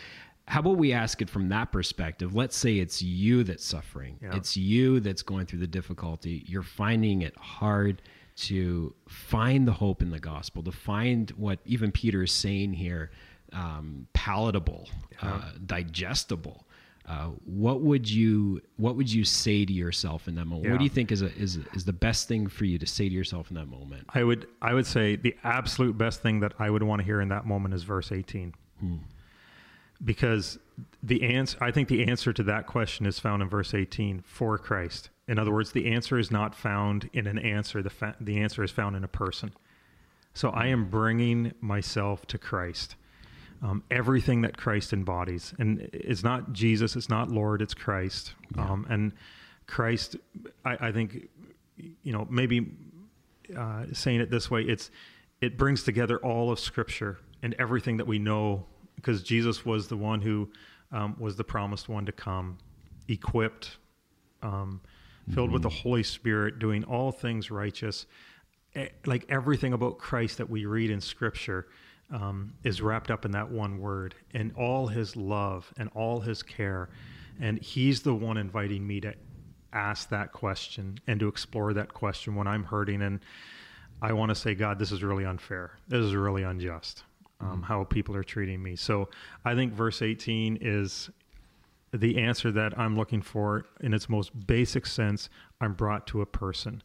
how 0.53 0.61
about 0.61 0.77
we 0.77 0.93
ask 0.93 1.23
it 1.23 1.31
from 1.31 1.49
that 1.49 1.73
perspective? 1.73 2.35
Let's 2.35 2.55
say 2.55 2.77
it's 2.77 3.01
you 3.01 3.43
that's 3.43 3.65
suffering. 3.65 4.19
Yeah. 4.21 4.37
It's 4.37 4.55
you 4.55 5.01
that's 5.01 5.23
going 5.23 5.47
through 5.47 5.61
the 5.61 5.67
difficulty. 5.67 6.45
You're 6.47 6.63
finding 6.63 7.23
it 7.23 7.35
hard 7.39 8.03
to 8.37 8.95
find 9.09 9.67
the 9.67 9.73
hope 9.73 10.03
in 10.03 10.11
the 10.11 10.21
gospel, 10.21 10.63
to 10.65 10.71
find 10.71 11.31
what 11.39 11.61
even 11.65 11.91
Peter 11.91 12.23
is 12.23 12.33
saying 12.33 12.75
here 12.75 13.13
um, 13.55 14.07
palatable, 14.13 14.91
yeah. 15.23 15.37
uh, 15.37 15.53
digestible. 15.65 16.67
Uh, 17.09 17.29
what 17.47 17.81
would 17.81 18.09
you 18.11 18.61
what 18.77 18.95
would 18.95 19.11
you 19.11 19.25
say 19.25 19.65
to 19.65 19.73
yourself 19.73 20.29
in 20.29 20.35
that 20.35 20.45
moment? 20.45 20.67
Yeah. 20.67 20.73
What 20.73 20.79
do 20.79 20.85
you 20.85 20.91
think 20.91 21.13
is 21.13 21.23
a, 21.23 21.35
is 21.35 21.61
is 21.73 21.87
the 21.87 21.95
best 21.95 22.29
thing 22.29 22.47
for 22.47 22.67
you 22.67 22.79
to 22.79 22.87
say 22.87 23.09
to 23.09 23.15
yourself 23.15 23.49
in 23.49 23.55
that 23.55 23.69
moment? 23.69 24.05
I 24.11 24.23
would 24.23 24.47
I 24.61 24.75
would 24.75 24.87
say 24.87 25.17
the 25.17 25.35
absolute 25.45 25.97
best 25.97 26.21
thing 26.21 26.41
that 26.41 26.53
I 26.59 26.69
would 26.69 26.83
want 26.83 27.01
to 27.01 27.07
hear 27.07 27.23
in 27.23 27.29
that 27.31 27.47
moment 27.47 27.73
is 27.73 27.85
verse 27.85 28.13
eighteen. 28.13 28.53
Hmm 28.79 28.97
because 30.05 30.59
the 31.03 31.23
answer 31.23 31.57
i 31.61 31.71
think 31.71 31.89
the 31.89 32.05
answer 32.05 32.33
to 32.33 32.43
that 32.43 32.67
question 32.67 33.07
is 33.07 33.19
found 33.19 33.43
in 33.43 33.49
verse 33.49 33.75
18 33.75 34.23
for 34.23 34.59
christ. 34.59 35.11
In 35.29 35.39
other 35.39 35.53
words 35.53 35.73
the 35.73 35.93
answer 35.93 36.19
is 36.19 36.31
not 36.31 36.55
found 36.55 37.09
in 37.13 37.27
an 37.27 37.39
answer 37.39 37.83
the, 37.83 37.91
fa- 37.91 38.17
the 38.21 38.39
answer 38.39 38.63
is 38.63 38.71
found 38.71 38.97
in 38.97 39.05
a 39.05 39.09
person. 39.09 39.53
So 40.35 40.51
i 40.51 40.67
am 40.67 40.89
bringing 40.91 41.53
myself 41.61 42.27
to 42.27 42.39
christ. 42.39 42.97
Um, 43.63 43.85
everything 43.91 44.41
that 44.43 44.57
christ 44.57 44.93
embodies 44.93 45.55
and 45.59 45.89
it's 45.93 46.25
not 46.25 46.53
jesus 46.53 46.97
it's 46.97 47.09
not 47.09 47.31
lord 47.31 47.63
it's 47.63 47.75
christ. 47.75 48.35
Yeah. 48.57 48.71
um, 48.71 48.87
and 48.91 49.13
christ 49.67 50.17
I, 50.65 50.89
I, 50.89 50.93
think 50.93 51.29
you 52.03 52.13
know 52.13 52.27
maybe 52.29 52.73
uh, 53.57 53.85
saying 53.93 54.21
it 54.21 54.31
this 54.31 54.51
way 54.51 54.63
it's 54.63 54.91
it 55.41 55.57
brings 55.57 55.83
together 55.83 56.19
all 56.19 56.51
of 56.51 56.59
scripture 56.59 57.19
and 57.43 57.55
everything 57.59 57.97
that 57.99 58.07
we 58.07 58.19
know 58.19 58.67
because 59.03 59.23
Jesus 59.23 59.67
was 59.67 59.89
the 59.89 59.97
one 59.97 60.21
who 60.21 60.49
um, 60.93 61.17
was 61.19 61.37
the 61.37 61.45
promised 61.45 61.89
one 61.89 62.07
to 62.07 62.13
come, 62.13 62.57
equipped, 63.09 63.77
um, 64.43 64.81
filled 65.35 65.49
mm-hmm. 65.49 65.55
with 65.55 65.63
the. 65.63 65.69
Holy 65.69 66.03
Spirit, 66.05 66.59
doing 66.59 66.85
all 66.85 67.11
things 67.11 67.51
righteous. 67.51 68.07
Like 69.05 69.27
everything 69.29 69.73
about 69.73 69.99
Christ 69.99 70.39
that 70.39 70.49
we 70.49 70.65
read 70.65 70.91
in 70.91 71.01
Scripture 71.01 71.67
um, 72.11 72.55
is 72.63 72.81
wrapped 72.81 73.11
up 73.11 73.25
in 73.25 73.33
that 73.33 73.51
one 73.51 73.79
word, 73.79 74.15
and 74.33 74.53
all 74.57 74.87
His 74.87 75.17
love 75.17 75.73
and 75.77 75.91
all 75.95 76.21
His 76.21 76.43
care, 76.43 76.89
and 77.41 77.59
He's 77.59 78.03
the 78.03 78.15
one 78.15 78.37
inviting 78.37 78.87
me 78.87 79.01
to 79.01 79.15
ask 79.73 80.11
that 80.11 80.33
question 80.33 80.99
and 81.07 81.19
to 81.19 81.29
explore 81.29 81.73
that 81.75 81.93
question 81.93 82.35
when 82.37 82.47
I'm 82.47 82.65
hurting 82.65 83.03
and. 83.03 83.21
I 84.05 84.15
want 84.15 84.31
to 84.31 84.35
say, 84.35 84.57
God, 84.57 84.81
this 84.81 84.91
is 84.91 85.05
really 85.05 85.25
unfair. 85.25 85.79
This 85.87 86.01
is 86.01 86.17
really 86.17 86.43
unjust 86.43 87.05
um, 87.43 87.49
mm-hmm. 87.49 87.63
how 87.63 87.85
people 87.85 88.17
are 88.17 88.25
treating 88.25 88.63
me. 88.63 88.77
So 88.77 89.09
I 89.45 89.55
think 89.55 89.73
verse 89.73 90.03
18 90.03 90.59
is 90.61 91.11
the 91.93 92.19
answer 92.19 92.51
that 92.53 92.79
I'm 92.79 92.97
looking 92.97 93.21
for 93.21 93.67
in 93.81 93.93
its 93.93 94.09
most 94.09 94.47
basic 94.47 94.87
sense. 94.87 95.29
I'm 95.61 95.75
brought 95.75 96.07
to 96.09 96.23
a 96.23 96.27
person, 96.27 96.83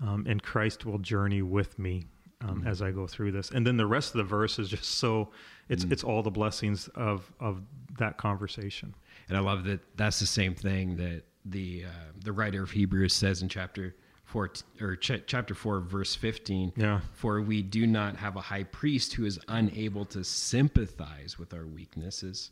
um, 0.00 0.26
and 0.28 0.42
Christ 0.42 0.84
will 0.84 0.98
journey 0.98 1.42
with 1.42 1.78
me 1.78 2.06
um, 2.40 2.60
mm-hmm. 2.60 2.68
as 2.68 2.82
I 2.82 2.90
go 2.90 3.06
through 3.06 3.32
this. 3.32 3.50
And 3.50 3.66
then 3.66 3.76
the 3.76 3.86
rest 3.86 4.14
of 4.14 4.18
the 4.18 4.24
verse 4.24 4.58
is 4.58 4.68
just 4.68 4.84
so 4.84 5.30
it's 5.68 5.84
mm-hmm. 5.84 5.92
it's 5.92 6.04
all 6.04 6.22
the 6.22 6.30
blessings 6.30 6.88
of 6.94 7.32
of 7.40 7.62
that 7.98 8.16
conversation. 8.16 8.94
And 9.28 9.36
I 9.36 9.40
love 9.40 9.64
that 9.64 9.80
that's 9.96 10.20
the 10.20 10.26
same 10.26 10.54
thing 10.54 10.96
that 10.96 11.22
the 11.44 11.84
uh, 11.86 12.12
the 12.22 12.32
writer 12.32 12.62
of 12.62 12.70
Hebrews 12.70 13.12
says 13.12 13.42
in 13.42 13.48
chapter 13.48 13.96
four 14.34 14.50
or 14.80 14.96
ch- 14.96 15.22
chapter 15.26 15.54
four, 15.54 15.78
verse 15.78 16.16
fifteen. 16.16 16.72
Yeah. 16.76 17.00
For 17.12 17.40
we 17.40 17.62
do 17.62 17.86
not 17.86 18.16
have 18.16 18.34
a 18.34 18.40
high 18.40 18.64
priest 18.64 19.14
who 19.14 19.24
is 19.24 19.38
unable 19.46 20.04
to 20.06 20.24
sympathize 20.24 21.38
with 21.38 21.54
our 21.54 21.66
weaknesses, 21.66 22.50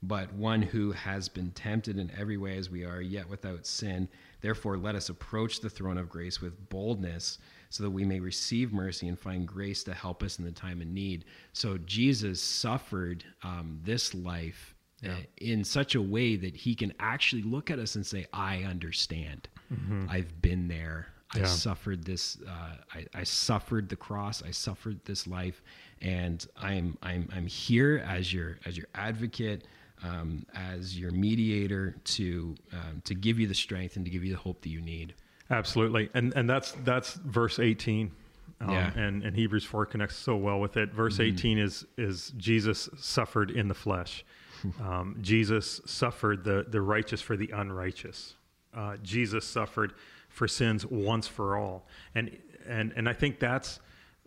but 0.00 0.32
one 0.34 0.62
who 0.62 0.92
has 0.92 1.28
been 1.28 1.50
tempted 1.50 1.98
in 1.98 2.12
every 2.16 2.36
way 2.36 2.56
as 2.56 2.70
we 2.70 2.84
are, 2.84 3.00
yet 3.00 3.28
without 3.28 3.66
sin. 3.66 4.08
Therefore, 4.42 4.76
let 4.76 4.94
us 4.94 5.08
approach 5.08 5.58
the 5.58 5.70
throne 5.70 5.98
of 5.98 6.08
grace 6.08 6.40
with 6.40 6.68
boldness, 6.68 7.38
so 7.68 7.82
that 7.82 7.90
we 7.90 8.04
may 8.04 8.20
receive 8.20 8.72
mercy 8.72 9.08
and 9.08 9.18
find 9.18 9.48
grace 9.48 9.82
to 9.84 9.92
help 9.92 10.22
us 10.22 10.38
in 10.38 10.44
the 10.44 10.52
time 10.52 10.80
of 10.80 10.86
need. 10.86 11.24
So 11.52 11.78
Jesus 11.78 12.40
suffered 12.40 13.24
um, 13.42 13.80
this 13.82 14.14
life 14.14 14.76
yeah. 15.02 15.16
in 15.38 15.64
such 15.64 15.96
a 15.96 16.02
way 16.02 16.36
that 16.36 16.54
he 16.54 16.76
can 16.76 16.92
actually 17.00 17.42
look 17.42 17.72
at 17.72 17.80
us 17.80 17.96
and 17.96 18.06
say, 18.06 18.26
I 18.32 18.62
understand. 18.62 19.48
Mm-hmm. 19.72 20.06
I've 20.08 20.40
been 20.40 20.68
there. 20.68 21.08
I 21.34 21.40
yeah. 21.40 21.46
suffered 21.46 22.04
this. 22.04 22.38
Uh, 22.46 22.76
I, 22.94 23.06
I, 23.14 23.24
suffered 23.24 23.88
the 23.88 23.96
cross. 23.96 24.42
I 24.42 24.50
suffered 24.52 25.00
this 25.04 25.26
life, 25.26 25.62
and 26.00 26.46
I'm 26.56 26.96
I'm 27.02 27.28
I'm 27.34 27.46
here 27.46 28.04
as 28.06 28.32
your 28.32 28.58
as 28.64 28.76
your 28.76 28.86
advocate, 28.94 29.66
um, 30.02 30.46
as 30.54 30.98
your 30.98 31.10
mediator 31.10 31.96
to 32.04 32.54
um, 32.72 33.02
to 33.04 33.14
give 33.14 33.40
you 33.40 33.46
the 33.46 33.54
strength 33.54 33.96
and 33.96 34.04
to 34.04 34.10
give 34.10 34.24
you 34.24 34.32
the 34.32 34.38
hope 34.38 34.62
that 34.62 34.68
you 34.68 34.80
need. 34.80 35.14
Absolutely, 35.50 36.08
and 36.14 36.32
and 36.36 36.48
that's 36.48 36.72
that's 36.84 37.14
verse 37.14 37.58
eighteen. 37.58 38.12
Um, 38.60 38.70
yeah. 38.70 38.92
and, 38.96 39.24
and 39.24 39.36
Hebrews 39.36 39.64
4 39.64 39.84
connects 39.84 40.16
so 40.16 40.36
well 40.36 40.60
with 40.60 40.76
it. 40.76 40.94
Verse 40.94 41.14
mm-hmm. 41.14 41.34
18 41.34 41.58
is 41.58 41.84
is 41.98 42.32
Jesus 42.36 42.88
suffered 42.96 43.50
in 43.50 43.68
the 43.68 43.74
flesh. 43.74 44.24
Um, 44.80 45.18
Jesus 45.20 45.82
suffered 45.84 46.42
the, 46.42 46.64
the 46.66 46.80
righteous 46.80 47.20
for 47.20 47.36
the 47.36 47.50
unrighteous. 47.50 48.32
Uh, 48.72 48.96
Jesus 49.02 49.46
suffered 49.46 49.92
for 50.34 50.48
sins 50.48 50.84
once 50.84 51.26
for 51.26 51.56
all. 51.56 51.86
And 52.14 52.36
and 52.66 52.92
and 52.96 53.08
I 53.08 53.12
think 53.12 53.38
that's 53.38 53.80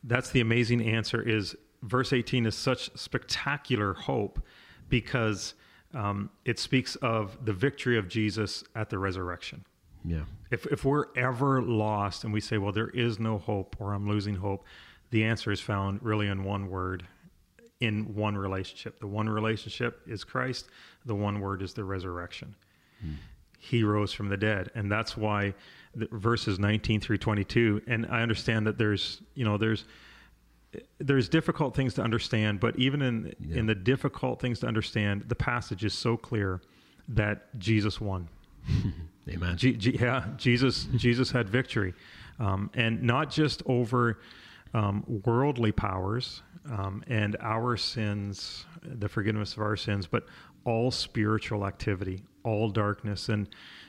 that's 0.03 0.29
the 0.29 0.39
amazing 0.39 0.81
answer 0.81 1.21
is 1.21 1.55
verse 1.83 2.13
18 2.13 2.45
is 2.45 2.55
such 2.55 2.89
spectacular 2.97 3.93
hope 3.93 4.41
because 4.89 5.53
um, 5.93 6.29
it 6.45 6.59
speaks 6.59 6.95
of 6.97 7.45
the 7.45 7.53
victory 7.53 7.97
of 7.97 8.07
Jesus 8.07 8.63
at 8.75 8.89
the 8.89 8.97
resurrection. 8.97 9.65
Yeah. 10.05 10.23
If 10.49 10.65
if 10.67 10.85
we're 10.85 11.07
ever 11.15 11.61
lost 11.61 12.23
and 12.23 12.33
we 12.33 12.39
say, 12.39 12.57
well, 12.57 12.71
there 12.71 12.89
is 12.89 13.19
no 13.19 13.37
hope 13.37 13.75
or 13.79 13.93
I'm 13.93 14.07
losing 14.07 14.35
hope, 14.35 14.65
the 15.09 15.25
answer 15.25 15.51
is 15.51 15.59
found 15.59 16.01
really 16.01 16.27
in 16.27 16.43
one 16.43 16.69
word, 16.69 17.05
in 17.81 18.15
one 18.15 18.37
relationship. 18.37 18.99
The 18.99 19.07
one 19.07 19.27
relationship 19.27 20.01
is 20.07 20.23
Christ. 20.23 20.69
The 21.05 21.15
one 21.15 21.41
word 21.41 21.61
is 21.61 21.73
the 21.73 21.83
resurrection. 21.83 22.55
Hmm. 23.01 23.13
He 23.57 23.83
rose 23.83 24.13
from 24.13 24.29
the 24.29 24.37
dead, 24.37 24.71
and 24.75 24.91
that's 24.91 25.17
why 25.17 25.53
verses 26.11 26.59
19 26.59 27.01
through 27.01 27.17
22 27.17 27.81
and 27.87 28.05
i 28.11 28.21
understand 28.21 28.67
that 28.67 28.77
there's 28.77 29.21
you 29.33 29.43
know 29.43 29.57
there's 29.57 29.85
there's 30.99 31.29
difficult 31.29 31.75
things 31.75 31.93
to 31.93 32.01
understand 32.01 32.59
but 32.59 32.77
even 32.77 33.01
in 33.01 33.33
yeah. 33.39 33.57
in 33.57 33.65
the 33.65 33.75
difficult 33.75 34.39
things 34.39 34.59
to 34.59 34.67
understand 34.67 35.23
the 35.27 35.35
passage 35.35 35.83
is 35.83 35.93
so 35.93 36.17
clear 36.17 36.61
that 37.07 37.57
jesus 37.57 38.01
won. 38.01 38.27
Amen. 39.29 39.57
G- 39.57 39.73
G- 39.73 39.97
yeah 39.99 40.25
jesus 40.37 40.87
jesus 40.95 41.31
had 41.31 41.49
victory. 41.49 41.93
Um, 42.39 42.69
and 42.75 43.01
not 43.01 43.31
just 43.31 43.63
over 43.65 44.19
um, 44.75 45.03
worldly 45.25 45.71
powers 45.71 46.43
um, 46.69 47.03
and 47.07 47.35
our 47.39 47.77
sins 47.77 48.65
the 48.83 49.09
forgiveness 49.09 49.53
of 49.53 49.59
our 49.61 49.77
sins 49.77 50.05
but 50.05 50.25
all 50.67 50.91
spiritual 50.91 51.65
activity 51.65 52.21
all 52.43 52.69
darkness 52.69 53.29
and 53.29 53.47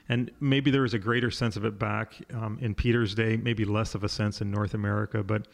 and 0.08 0.30
maybe 0.40 0.70
there 0.70 0.82
was 0.82 0.94
a 0.94 0.99
greater 0.99 1.30
sense 1.30 1.56
of 1.56 1.64
it 1.64 1.78
back 1.78 2.14
um, 2.32 2.58
in 2.61 2.75
Peter's 2.75 3.14
day, 3.14 3.37
maybe 3.37 3.64
less 3.64 3.94
of 3.94 4.04
a 4.04 4.08
sense 4.08 4.40
in 4.40 4.50
North 4.50 4.73
America, 4.73 5.23
but 5.23 5.47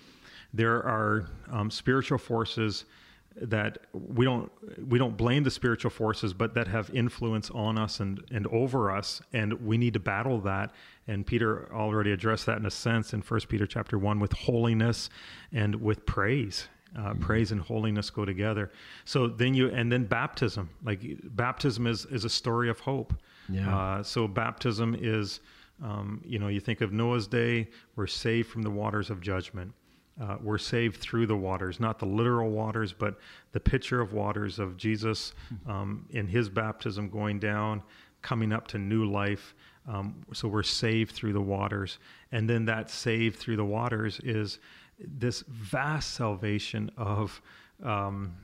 there 0.53 0.77
are 0.77 1.27
um, 1.51 1.71
spiritual 1.71 2.19
forces 2.19 2.85
that 3.37 3.79
we 3.93 4.25
don't 4.25 4.49
we 4.89 4.97
don't 4.97 5.17
blame 5.17 5.43
the 5.43 5.51
spiritual 5.51 5.91
forces, 5.91 6.33
but 6.33 6.55
that 6.55 6.69
have 6.69 6.89
influence 6.91 7.51
on 7.51 7.77
us 7.77 7.99
and 7.99 8.23
and 8.31 8.47
over 8.47 8.93
us, 8.93 9.21
and 9.33 9.53
we 9.55 9.77
need 9.77 9.95
to 9.95 10.01
battle 10.01 10.41
that. 10.43 10.73
And 11.09 11.27
Peter 11.27 11.69
already 11.75 12.13
addressed 12.13 12.47
that 12.47 12.59
in 12.59 12.67
a 12.67 12.71
sense 12.71 13.13
in 13.13 13.23
First 13.23 13.49
Peter 13.49 13.67
chapter 13.67 13.99
one 13.99 14.21
with 14.21 14.33
holiness 14.33 15.11
and 15.53 15.75
with 15.83 16.07
praise. 16.07 16.69
Uh, 16.97 17.01
mm-hmm. 17.01 17.21
Praise 17.21 17.51
and 17.53 17.61
holiness 17.61 18.09
go 18.11 18.25
together. 18.25 18.71
So 19.05 19.27
then 19.27 19.55
you 19.55 19.69
and 19.71 19.91
then 19.91 20.05
baptism, 20.05 20.71
like 20.85 21.01
baptism 21.37 21.87
is 21.87 22.07
is 22.07 22.25
a 22.25 22.31
story 22.31 22.69
of 22.69 22.81
hope. 22.81 23.15
Yeah. 23.49 23.77
Uh, 23.77 24.03
so 24.03 24.29
baptism 24.29 24.97
is, 24.99 25.41
um, 25.83 26.23
you 26.25 26.39
know, 26.39 26.49
you 26.49 26.61
think 26.61 26.81
of 26.81 26.93
Noah's 26.93 27.27
day, 27.27 27.69
we're 27.97 28.07
saved 28.07 28.49
from 28.49 28.63
the 28.63 28.71
waters 28.71 29.11
of 29.11 29.21
judgment 29.21 29.73
uh, 30.21 30.37
we're 30.41 30.59
saved 30.59 31.01
through 31.01 31.27
the 31.27 31.37
waters, 31.37 31.81
not 31.81 31.99
the 31.99 32.07
literal 32.07 32.51
waters, 32.51 32.93
but 32.93 33.19
the 33.53 33.61
picture 33.61 34.01
of 34.01 34.13
waters 34.13 34.59
of 34.59 34.77
Jesus 34.77 35.33
um, 35.67 36.07
in 36.11 36.27
his 36.27 36.49
baptism 36.49 37.09
going 37.09 37.41
down, 37.41 37.83
coming 38.23 38.53
up 38.53 38.67
to 38.69 38.79
new 38.79 39.05
life. 39.05 39.55
Um, 39.89 40.25
so 40.33 40.47
we're 40.49 40.63
saved 40.63 41.13
through 41.13 41.33
the 41.33 41.41
waters. 41.41 41.99
And 42.31 42.49
then 42.49 42.65
that 42.67 42.91
saved 42.91 43.39
through 43.39 43.57
the 43.57 43.65
waters 43.65 44.21
is 44.23 44.61
this 44.99 45.43
vast 45.49 46.15
salvation 46.15 46.91
of, 46.97 47.41
um, 47.83 48.35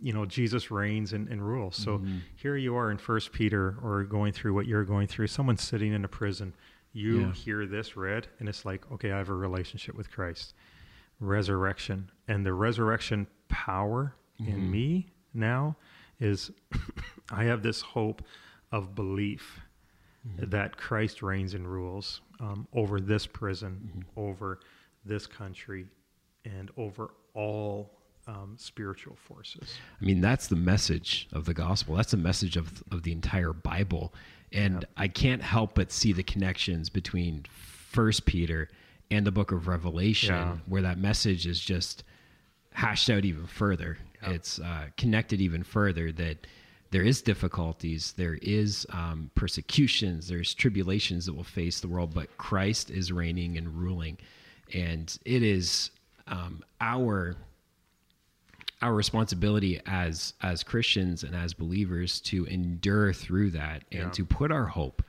you 0.00 0.12
know, 0.12 0.24
Jesus 0.24 0.70
reigns 0.70 1.12
and, 1.12 1.28
and 1.28 1.46
rules. 1.46 1.76
So 1.76 1.98
mm-hmm. 1.98 2.18
here 2.36 2.56
you 2.56 2.76
are 2.76 2.90
in 2.90 2.98
First 2.98 3.32
Peter 3.32 3.76
or 3.82 4.04
going 4.04 4.32
through 4.32 4.54
what 4.54 4.66
you're 4.66 4.84
going 4.84 5.06
through. 5.06 5.26
Someone's 5.26 5.62
sitting 5.62 5.92
in 5.92 6.04
a 6.04 6.08
prison. 6.08 6.54
You 6.92 7.20
yeah. 7.20 7.32
hear 7.32 7.66
this 7.66 7.96
read, 7.96 8.26
and 8.38 8.48
it's 8.48 8.64
like, 8.64 8.90
okay, 8.90 9.12
I 9.12 9.18
have 9.18 9.28
a 9.28 9.34
relationship 9.34 9.94
with 9.94 10.10
Christ 10.10 10.54
resurrection 11.20 12.10
and 12.28 12.44
the 12.44 12.52
resurrection 12.52 13.26
power 13.48 14.14
mm-hmm. 14.40 14.52
in 14.52 14.70
me 14.70 15.06
now 15.34 15.76
is 16.20 16.50
I 17.30 17.44
have 17.44 17.62
this 17.62 17.80
hope 17.80 18.22
of 18.72 18.94
belief 18.94 19.60
mm-hmm. 20.26 20.50
that 20.50 20.76
Christ 20.76 21.22
reigns 21.22 21.54
and 21.54 21.66
rules 21.66 22.20
um, 22.40 22.66
over 22.72 23.00
this 23.00 23.26
prison, 23.26 23.90
mm-hmm. 23.90 24.20
over 24.20 24.60
this 25.06 25.26
country, 25.26 25.86
and 26.44 26.70
over 26.76 27.10
all 27.34 27.98
um, 28.26 28.54
spiritual 28.56 29.16
forces. 29.16 29.78
I 30.00 30.04
mean, 30.04 30.20
that's 30.20 30.48
the 30.48 30.56
message 30.56 31.28
of 31.32 31.44
the 31.44 31.54
gospel. 31.54 31.96
That's 31.96 32.10
the 32.10 32.16
message 32.16 32.56
of 32.56 32.82
of 32.90 33.02
the 33.02 33.12
entire 33.12 33.52
Bible, 33.52 34.12
and. 34.52 34.84
I 34.96 35.08
can't 35.08 35.42
help 35.42 35.74
but 35.74 35.92
see 35.92 36.12
the 36.12 36.22
connections 36.22 36.88
between 36.88 37.44
First 37.50 38.26
Peter 38.26 38.68
and 39.10 39.26
the 39.26 39.32
book 39.32 39.52
of 39.52 39.68
Revelation, 39.68 40.34
yeah. 40.34 40.56
where 40.66 40.82
that 40.82 40.98
message 40.98 41.46
is 41.46 41.60
just 41.60 42.04
hashed 42.72 43.08
out 43.08 43.24
even 43.24 43.46
further. 43.46 43.96
Yeah. 44.22 44.32
It's 44.32 44.58
uh, 44.58 44.88
connected 44.96 45.40
even 45.40 45.62
further 45.62 46.12
that 46.12 46.46
there 46.90 47.02
is 47.02 47.22
difficulties, 47.22 48.12
there 48.16 48.38
is 48.42 48.86
um, 48.90 49.30
persecutions, 49.34 50.28
there's 50.28 50.54
tribulations 50.54 51.26
that 51.26 51.34
will 51.34 51.44
face 51.44 51.80
the 51.80 51.88
world, 51.88 52.14
but 52.14 52.36
Christ 52.36 52.90
is 52.90 53.12
reigning 53.12 53.56
and 53.56 53.68
ruling, 53.74 54.18
and 54.74 55.18
it 55.24 55.42
is 55.42 55.90
um, 56.26 56.62
our 56.80 57.36
our 58.82 58.94
responsibility 58.94 59.80
as 59.86 60.34
as 60.42 60.62
Christians 60.62 61.22
and 61.22 61.34
as 61.34 61.54
believers 61.54 62.20
to 62.22 62.44
endure 62.46 63.12
through 63.12 63.50
that 63.52 63.84
and 63.92 64.02
yeah. 64.02 64.10
to 64.10 64.24
put 64.24 64.52
our 64.52 64.66
hope 64.66 65.02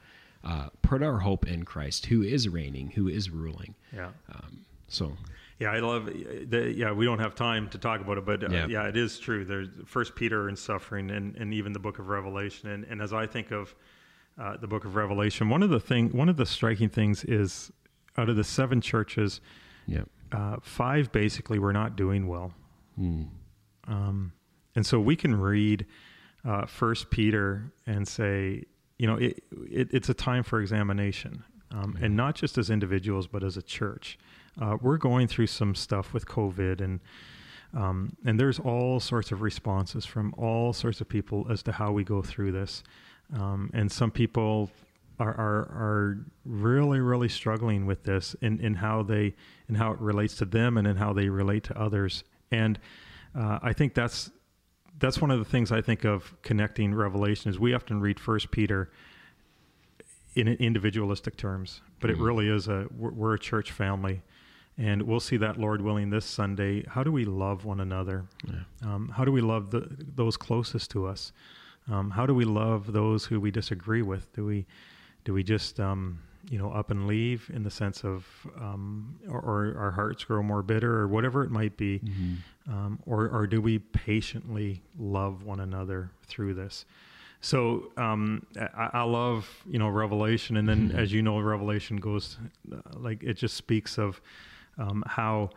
uh, 0.48 0.70
put 0.82 1.04
our 1.04 1.20
hope 1.20 1.46
in 1.48 1.64
Christ, 1.64 2.06
who 2.06 2.22
is 2.24 2.48
reigning, 2.48 2.92
who 2.92 3.08
is 3.08 3.30
ruling. 3.30 3.76
Yeah. 3.94 4.10
Um, 4.34 4.66
so. 4.88 5.12
Yeah, 5.60 5.72
I 5.72 5.80
love. 5.80 6.06
The, 6.06 6.74
yeah, 6.76 6.92
we 6.92 7.06
don't 7.06 7.20
have 7.20 7.34
time 7.34 7.68
to 7.70 7.78
talk 7.78 8.00
about 8.00 8.18
it, 8.18 8.26
but 8.26 8.44
uh, 8.44 8.48
yeah. 8.50 8.68
yeah. 8.68 8.88
it 8.88 8.96
is 8.96 9.20
true. 9.20 9.44
There's 9.44 9.70
First 9.86 10.16
Peter 10.16 10.48
and 10.48 10.58
suffering, 10.58 11.10
and, 11.10 11.36
and 11.36 11.54
even 11.54 11.74
the 11.74 11.80
Book 11.80 12.00
of 12.00 12.10
Revelation. 12.10 12.70
And, 12.70 12.84
and 12.86 13.02
as 13.02 13.12
I 13.12 13.26
think 13.26 13.52
of 13.52 13.76
uh, 14.40 14.58
the 14.58 14.68
Book 14.68 14.86
of 14.86 14.96
Revelation, 14.96 15.50
one 15.50 15.64
of 15.64 15.70
the 15.70 15.80
thing, 15.80 16.10
one 16.12 16.30
of 16.30 16.38
the 16.38 16.46
striking 16.46 16.90
things 16.90 17.24
is, 17.24 17.72
out 18.18 18.30
of 18.30 18.36
the 18.36 18.44
seven 18.44 18.82
churches, 18.82 19.42
yeah, 19.86 20.04
uh, 20.32 20.58
five 20.62 21.12
basically 21.12 21.60
were 21.60 21.74
not 21.74 21.96
doing 21.96 22.28
well. 22.28 22.54
Mm. 23.00 23.28
Um, 23.88 24.34
and 24.76 24.86
so 24.86 25.00
we 25.00 25.16
can 25.16 25.36
read 25.36 25.86
uh, 26.46 26.66
First 26.66 27.10
Peter 27.10 27.72
and 27.86 28.08
say, 28.08 28.64
you 28.98 29.08
know, 29.08 29.16
it, 29.16 29.44
it, 29.70 29.90
it's 29.92 30.10
a 30.10 30.14
time 30.14 30.44
for 30.44 30.62
examination, 30.62 31.44
um, 31.72 31.98
and 32.02 32.16
not 32.16 32.36
just 32.36 32.58
as 32.58 32.70
individuals, 32.70 33.28
but 33.28 33.44
as 33.44 33.58
a 33.58 33.62
church. 33.62 34.18
Uh, 34.60 34.78
we're 34.82 34.98
going 34.98 35.28
through 35.28 35.48
some 35.48 35.76
stuff 35.76 36.14
with 36.14 36.26
COVID, 36.26 36.82
and 36.82 37.00
um, 37.74 38.16
and 38.26 38.40
there's 38.40 38.60
all 38.60 39.00
sorts 39.00 39.32
of 39.32 39.42
responses 39.42 40.06
from 40.06 40.34
all 40.38 40.74
sorts 40.74 41.02
of 41.02 41.10
people 41.10 41.46
as 41.50 41.62
to 41.64 41.72
how 41.72 41.92
we 41.92 42.04
go 42.04 42.22
through 42.22 42.54
this. 42.54 42.82
Um, 43.36 43.70
and 43.74 43.92
some 43.92 44.10
people 44.10 44.72
are, 45.20 45.34
are 45.34 45.60
are 45.60 46.26
really 46.46 47.00
really 47.00 47.30
struggling 47.30 47.86
with 47.86 48.04
this 48.04 48.36
in, 48.42 48.60
in 48.60 48.76
how 48.76 49.04
they 49.04 49.34
in 49.68 49.76
how 49.76 49.92
it 49.92 50.00
relates 50.00 50.36
to 50.36 50.46
them 50.46 50.78
and 50.78 50.88
in 50.88 50.98
how 50.98 51.14
they 51.14 51.30
relate 51.30 51.64
to 51.64 51.80
others. 51.80 52.24
And 52.52 52.80
uh, 53.38 53.60
I 53.62 53.74
think 53.74 53.94
that's 53.94 54.32
that's 55.00 55.22
one 55.22 55.32
of 55.32 55.40
the 55.40 55.46
things 55.46 55.72
I 55.72 55.82
think 55.82 56.06
of 56.06 56.34
connecting 56.42 56.94
Revelation 56.94 57.50
is 57.50 57.60
we 57.60 57.74
often 57.74 58.00
read 58.00 58.20
First 58.20 58.52
Peter 58.52 58.90
in 60.36 60.48
individualistic 60.48 61.36
terms, 61.38 61.82
but 62.00 62.10
mm-hmm. 62.10 62.22
it 62.22 62.24
really 62.24 62.50
is 62.50 62.68
a 62.68 62.88
we're 62.96 63.34
a 63.34 63.40
church 63.40 63.72
family, 63.72 64.22
and 64.78 65.02
we'll 65.02 65.20
see 65.20 65.38
that 65.38 65.60
Lord 65.60 65.82
willing 65.82 66.10
this 66.10 66.26
Sunday. 66.26 66.84
How 66.88 67.04
do 67.04 67.12
we 67.12 67.26
love 67.26 67.66
one 67.66 67.80
another? 67.80 68.26
Yeah. 68.48 68.94
Um, 68.94 69.10
how 69.10 69.26
do 69.26 69.32
we 69.32 69.42
love 69.42 69.72
the, 69.72 69.88
those 70.16 70.38
closest 70.38 70.92
to 70.92 71.08
us? 71.08 71.32
Um, 71.90 72.12
how 72.12 72.26
do 72.26 72.36
we 72.36 72.46
love 72.46 72.92
those 72.92 73.26
who 73.26 73.40
we 73.40 73.50
disagree 73.50 74.02
with? 74.02 74.32
Do 74.34 74.46
we 74.46 74.66
do 75.28 75.34
we 75.34 75.44
just 75.44 75.78
um, 75.82 76.18
you 76.50 76.58
know 76.58 76.72
up 76.72 76.90
and 76.90 77.06
leave 77.06 77.52
in 77.54 77.62
the 77.62 77.70
sense 77.70 78.06
of 78.06 78.26
um, 78.62 79.20
or, 79.28 79.42
or, 79.42 79.78
our 79.78 79.92
hearts 79.92 80.24
grow 80.24 80.42
more 80.42 80.64
bitter 80.64 81.00
or 81.00 81.06
whatever 81.10 81.44
it 81.44 81.52
might 81.52 81.76
be 81.76 82.00
mm-hmm. 82.00 82.72
um, 82.72 82.98
or, 83.06 83.28
or 83.28 83.46
do 83.46 83.60
we 83.60 83.78
patiently 83.78 84.82
love 84.98 85.44
one 85.44 85.60
another 85.60 86.12
through 86.26 86.54
this 86.54 86.86
so 87.42 87.92
um, 87.98 88.42
I, 88.58 88.90
I, 88.94 89.04
love 89.04 89.50
you 89.70 89.78
know 89.78 89.90
revelation 89.90 90.56
and 90.56 90.70
then 90.70 90.88
mm-hmm. 90.88 90.98
as 90.98 91.12
you 91.12 91.22
know 91.22 91.42
revelation 91.42 91.98
goes 91.98 92.38
uh, 92.72 92.78
like 92.94 93.22
it 93.22 93.34
just 93.34 93.58
speaks 93.58 93.98
of 93.98 94.22
um, 94.78 95.04
how 95.08 95.50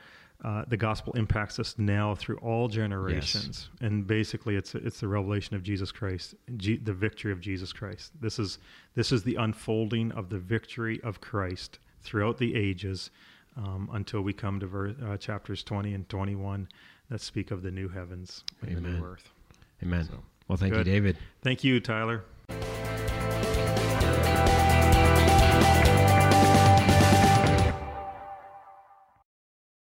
uh, 0.44 0.64
the 0.68 0.76
gospel 0.76 1.12
impacts 1.14 1.59
us 1.59 1.74
now 1.79 2.14
through 2.14 2.38
all 2.38 2.68
generations, 2.68 3.68
yes. 3.72 3.83
and 3.83 4.07
basically, 4.07 4.57
it's 4.57 4.74
it's 4.74 5.00
the 5.00 5.09
revelation 5.09 5.55
of 5.55 5.62
Jesus 5.62 5.92
Christ, 5.92 6.35
G- 6.57 6.79
the 6.79 6.94
victory 6.94 7.33
of 7.33 7.40
Jesus 7.40 7.72
Christ. 7.72 8.12
This 8.20 8.38
is 8.38 8.59
this 8.94 9.12
is 9.12 9.22
the 9.22 9.35
unfolding 9.35 10.12
of 10.12 10.31
the 10.31 10.38
victory 10.38 11.00
of 11.03 11.20
Christ 11.20 11.79
throughout 12.03 12.38
the 12.38 12.55
ages, 12.55 13.11
um, 13.57 13.90
until 13.92 14.22
we 14.22 14.33
come 14.33 14.59
to 14.61 14.66
ver- 14.66 14.96
uh, 15.05 15.16
chapters 15.18 15.62
twenty 15.62 15.92
and 15.92 16.09
twenty 16.09 16.35
one 16.35 16.68
that 17.11 17.20
speak 17.20 17.50
of 17.50 17.62
the 17.62 17.70
new 17.70 17.88
heavens 17.88 18.44
and 18.62 18.70
Amen. 18.70 18.83
the 18.83 18.98
new 18.98 19.05
earth. 19.05 19.31
Amen. 19.83 20.05
So, 20.05 20.22
well, 20.48 20.57
thank 20.57 20.72
good. 20.72 20.87
you, 20.87 20.92
David. 20.92 21.18
Thank 21.42 21.64
you, 21.64 21.81
Tyler. 21.81 22.24